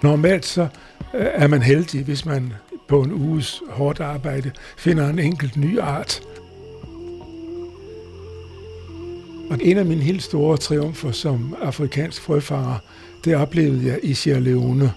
Normalt 0.02 0.46
så 0.46 0.62
øh, 1.14 1.26
er 1.34 1.46
man 1.46 1.62
heldig, 1.62 2.04
hvis 2.04 2.24
man 2.24 2.52
på 2.88 3.02
en 3.02 3.12
uges 3.12 3.62
hårdt 3.68 4.00
arbejde 4.00 4.50
finder 4.76 5.08
en 5.08 5.18
enkelt 5.18 5.56
ny 5.56 5.78
art. 5.78 6.20
Og 9.50 9.58
en 9.60 9.78
af 9.78 9.86
mine 9.86 10.02
helt 10.02 10.22
store 10.22 10.56
triumfer 10.56 11.10
som 11.10 11.56
afrikansk 11.62 12.22
frøfanger, 12.22 12.78
det 13.24 13.36
oplevede 13.36 13.86
jeg 13.86 14.00
i 14.02 14.14
Sierra 14.14 14.38
Leone 14.38 14.92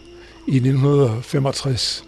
i 0.48 0.56
1965. 0.56 2.04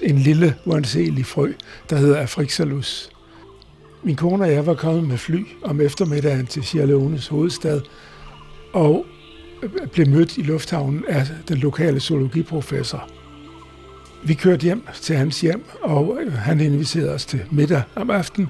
En 0.00 0.18
lille, 0.18 0.54
uanselig 0.64 1.26
frø, 1.26 1.52
der 1.90 1.96
hedder 1.96 2.16
Afrixalus. 2.16 3.10
Min 4.02 4.16
kone 4.16 4.44
og 4.44 4.52
jeg 4.52 4.66
var 4.66 4.74
kommet 4.74 5.08
med 5.08 5.18
fly 5.18 5.46
om 5.62 5.80
eftermiddagen 5.80 6.46
til 6.46 6.64
Sierra 6.64 6.86
Leones 6.86 7.28
hovedstad, 7.28 7.80
og 8.72 9.06
blev 9.92 10.08
mødt 10.08 10.36
i 10.36 10.42
lufthavnen 10.42 11.04
af 11.08 11.26
den 11.48 11.56
lokale 11.56 12.00
zoologiprofessor. 12.00 13.08
Vi 14.24 14.34
kørte 14.34 14.62
hjem 14.62 14.86
til 15.02 15.16
hans 15.16 15.40
hjem, 15.40 15.64
og 15.82 16.18
øh, 16.20 16.32
han 16.32 16.60
inviterede 16.60 17.14
os 17.14 17.26
til 17.26 17.40
middag 17.50 17.82
om 17.94 18.10
aftenen, 18.10 18.48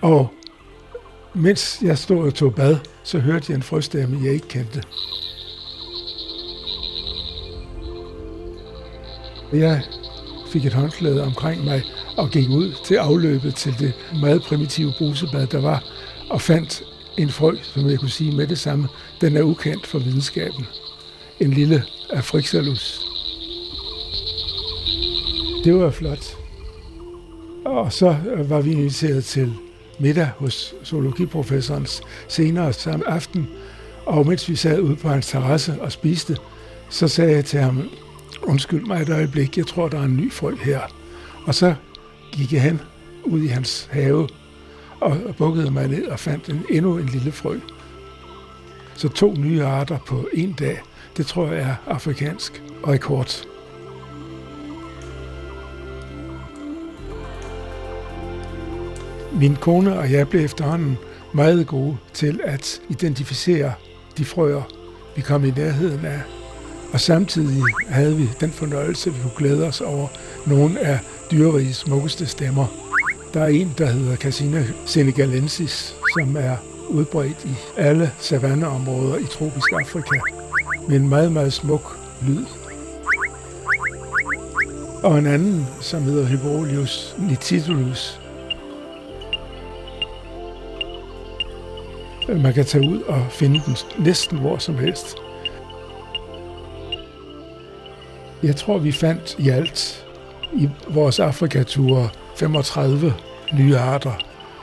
og 0.00 0.34
mens 1.34 1.78
jeg 1.82 1.98
stod 1.98 2.26
og 2.26 2.34
tog 2.34 2.54
bad, 2.54 2.76
så 3.04 3.18
hørte 3.18 3.46
jeg 3.48 3.56
en 3.56 3.62
frøstemme, 3.62 4.24
jeg 4.24 4.32
ikke 4.32 4.48
kendte. 4.48 4.82
Jeg 9.52 9.82
fik 10.48 10.66
et 10.66 10.72
håndklæde 10.72 11.24
omkring 11.24 11.64
mig 11.64 11.82
og 12.16 12.30
gik 12.30 12.48
ud 12.48 12.72
til 12.84 12.94
afløbet 12.94 13.54
til 13.54 13.74
det 13.78 13.92
meget 14.20 14.42
primitive 14.42 14.92
brusebad, 14.98 15.46
der 15.46 15.60
var, 15.60 15.84
og 16.30 16.40
fandt 16.40 16.82
en 17.18 17.30
frygt, 17.30 17.66
som 17.66 17.90
jeg 17.90 17.98
kunne 17.98 18.10
sige 18.10 18.36
med 18.36 18.46
det 18.46 18.58
samme, 18.58 18.88
den 19.20 19.36
er 19.36 19.42
ukendt 19.42 19.86
for 19.86 19.98
videnskaben. 19.98 20.66
En 21.40 21.50
lille 21.50 21.84
afriksalus. 22.10 23.00
Det 25.64 25.74
var 25.74 25.90
flot. 25.90 26.36
Og 27.64 27.92
så 27.92 28.16
var 28.48 28.60
vi 28.60 28.72
inviteret 28.72 29.24
til 29.24 29.54
middag 29.98 30.30
hos 30.38 30.74
zoologiprofessoren 30.84 31.86
senere 32.28 32.72
samme 32.72 33.08
aften. 33.08 33.48
Og 34.06 34.26
mens 34.26 34.48
vi 34.48 34.56
sad 34.56 34.80
ude 34.80 34.96
på 34.96 35.08
hans 35.08 35.26
terrasse 35.26 35.76
og 35.80 35.92
spiste, 35.92 36.36
så 36.90 37.08
sagde 37.08 37.32
jeg 37.32 37.44
til 37.44 37.60
ham, 37.60 37.90
undskyld 38.42 38.86
mig 38.86 39.02
et 39.02 39.08
øjeblik, 39.08 39.58
jeg 39.58 39.66
tror, 39.66 39.88
der 39.88 39.98
er 39.98 40.04
en 40.04 40.16
ny 40.16 40.32
frø 40.32 40.54
her. 40.54 40.80
Og 41.46 41.54
så 41.54 41.74
gik 42.32 42.52
jeg 42.52 42.62
hen 42.62 42.80
ud 43.24 43.42
i 43.42 43.46
hans 43.46 43.88
have 43.90 44.28
og 45.02 45.36
bukkede 45.38 45.70
mig 45.70 45.88
ned 45.88 46.06
og 46.06 46.18
fandt 46.18 46.48
en, 46.48 46.64
endnu 46.70 46.98
en 46.98 47.06
lille 47.06 47.32
frø. 47.32 47.58
Så 48.94 49.08
to 49.08 49.34
nye 49.34 49.64
arter 49.64 49.98
på 50.06 50.28
en 50.32 50.52
dag, 50.52 50.80
det 51.16 51.26
tror 51.26 51.46
jeg 51.46 51.60
er 51.60 51.74
afrikansk 51.86 52.62
rekord. 52.86 53.44
Min 59.40 59.56
kone 59.56 59.98
og 59.98 60.12
jeg 60.12 60.28
blev 60.28 60.44
efterhånden 60.44 60.98
meget 61.34 61.66
gode 61.66 61.96
til 62.12 62.40
at 62.44 62.80
identificere 62.88 63.72
de 64.18 64.24
frøer, 64.24 64.62
vi 65.16 65.22
kom 65.22 65.44
i 65.44 65.50
nærheden 65.50 66.04
af. 66.04 66.20
Og 66.92 67.00
samtidig 67.00 67.62
havde 67.88 68.16
vi 68.16 68.28
den 68.40 68.50
fornøjelse, 68.50 69.10
at 69.10 69.16
vi 69.16 69.22
kunne 69.22 69.36
glæde 69.36 69.66
os 69.66 69.80
over 69.80 70.08
nogle 70.46 70.80
af 70.80 70.98
dyrerigets 71.30 71.78
smukkeste 71.78 72.26
stemmer. 72.26 72.81
Der 73.34 73.40
er 73.40 73.46
en, 73.46 73.74
der 73.78 73.86
hedder 73.86 74.16
Cassina 74.16 74.64
senegalensis, 74.86 75.96
som 76.18 76.36
er 76.36 76.56
udbredt 76.88 77.44
i 77.44 77.54
alle 77.76 78.12
savanneområder 78.18 79.18
i 79.18 79.24
tropisk 79.24 79.72
Afrika, 79.72 80.20
med 80.88 80.96
en 80.96 81.08
meget, 81.08 81.32
meget 81.32 81.52
smuk 81.52 81.98
lyd. 82.22 82.44
Og 85.02 85.18
en 85.18 85.26
anden, 85.26 85.66
som 85.80 86.02
hedder 86.02 86.26
Hybrolius 86.26 87.16
nitidulus. 87.18 88.20
Man 92.28 92.54
kan 92.54 92.64
tage 92.64 92.88
ud 92.88 93.00
og 93.00 93.26
finde 93.30 93.62
den 93.66 93.76
næsten 94.04 94.38
hvor 94.38 94.58
som 94.58 94.78
helst. 94.78 95.16
Jeg 98.42 98.56
tror, 98.56 98.78
vi 98.78 98.92
fandt 98.92 99.36
i 99.38 99.48
alt 99.48 100.06
i 100.52 100.68
vores 100.88 101.20
Afrikature 101.20 102.08
35 102.42 103.14
nye 103.52 103.76
arter, 103.76 104.12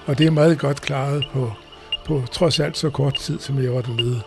og 0.06 0.18
det 0.18 0.28
er 0.28 0.32
meget 0.32 0.60
godt 0.60 0.82
klaret 0.82 1.28
på, 1.34 1.52
på 2.06 2.24
trods 2.32 2.60
alt 2.60 2.78
så 2.78 2.89
kort 2.89 3.15
tid, 3.15 3.39
som 3.39 3.63
jeg 3.63 3.74
var 3.74 3.82
dernede. 3.82 4.22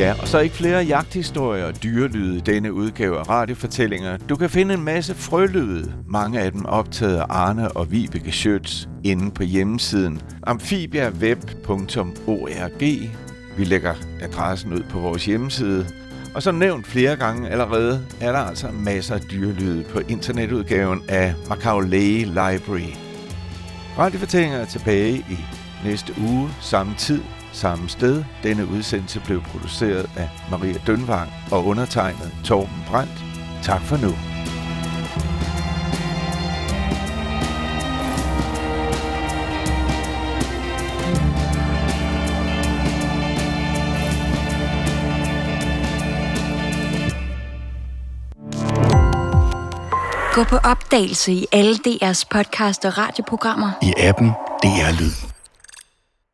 Ja, 0.00 0.14
og 0.20 0.28
så 0.28 0.38
ikke 0.38 0.54
flere 0.54 0.84
jagthistorier 0.84 1.64
og 1.64 1.82
dyrelyde 1.82 2.36
i 2.36 2.40
denne 2.40 2.72
udgave 2.72 3.18
af 3.18 3.28
radiofortællinger. 3.28 4.16
Du 4.16 4.36
kan 4.36 4.50
finde 4.50 4.74
en 4.74 4.84
masse 4.84 5.14
frølyde, 5.14 5.92
mange 6.08 6.40
af 6.40 6.52
dem 6.52 6.64
optaget 6.64 7.16
af 7.16 7.26
Arne 7.28 7.72
og 7.72 7.92
Vibeke 7.92 8.32
Schøtz, 8.32 8.86
inde 9.04 9.30
på 9.30 9.42
hjemmesiden 9.42 10.20
amfibiaweb.org. 10.46 12.48
Vi 13.56 13.64
lægger 13.64 13.94
adressen 14.20 14.72
ud 14.72 14.82
på 14.90 14.98
vores 14.98 15.26
hjemmeside. 15.26 15.86
Og 16.34 16.42
som 16.42 16.54
nævnt 16.54 16.86
flere 16.86 17.16
gange 17.16 17.48
allerede, 17.48 18.06
er 18.20 18.32
der 18.32 18.38
altså 18.38 18.70
masser 18.70 19.14
af 19.14 19.20
dyrelyde 19.20 19.84
på 19.84 20.00
internetudgaven 20.08 21.02
af 21.08 21.34
Macaulay 21.48 22.24
Library. 22.24 22.94
Radiofortællinger 23.98 24.58
er 24.58 24.66
tilbage 24.66 25.16
i 25.16 25.38
næste 25.84 26.14
uge, 26.20 26.48
samme 26.60 26.94
tid, 26.98 27.20
samme 27.52 27.88
sted. 27.88 28.24
Denne 28.42 28.66
udsendelse 28.66 29.20
blev 29.20 29.42
produceret 29.42 30.10
af 30.16 30.28
Maria 30.50 30.78
Dønvang 30.86 31.30
og 31.52 31.66
undertegnet 31.66 32.32
Torben 32.44 32.84
Brandt. 32.90 33.24
Tak 33.62 33.82
for 33.82 33.96
nu. 33.96 34.14
Gå 50.34 50.44
på 50.44 50.56
opdagelse 50.56 51.32
i 51.32 51.46
alle 51.52 51.74
DR's 51.74 52.24
podcast 52.30 52.84
og 52.84 52.98
radioprogrammer. 52.98 53.70
I 53.82 53.92
appen 53.98 54.28
DR 54.62 55.00
Lyd. 55.00 55.29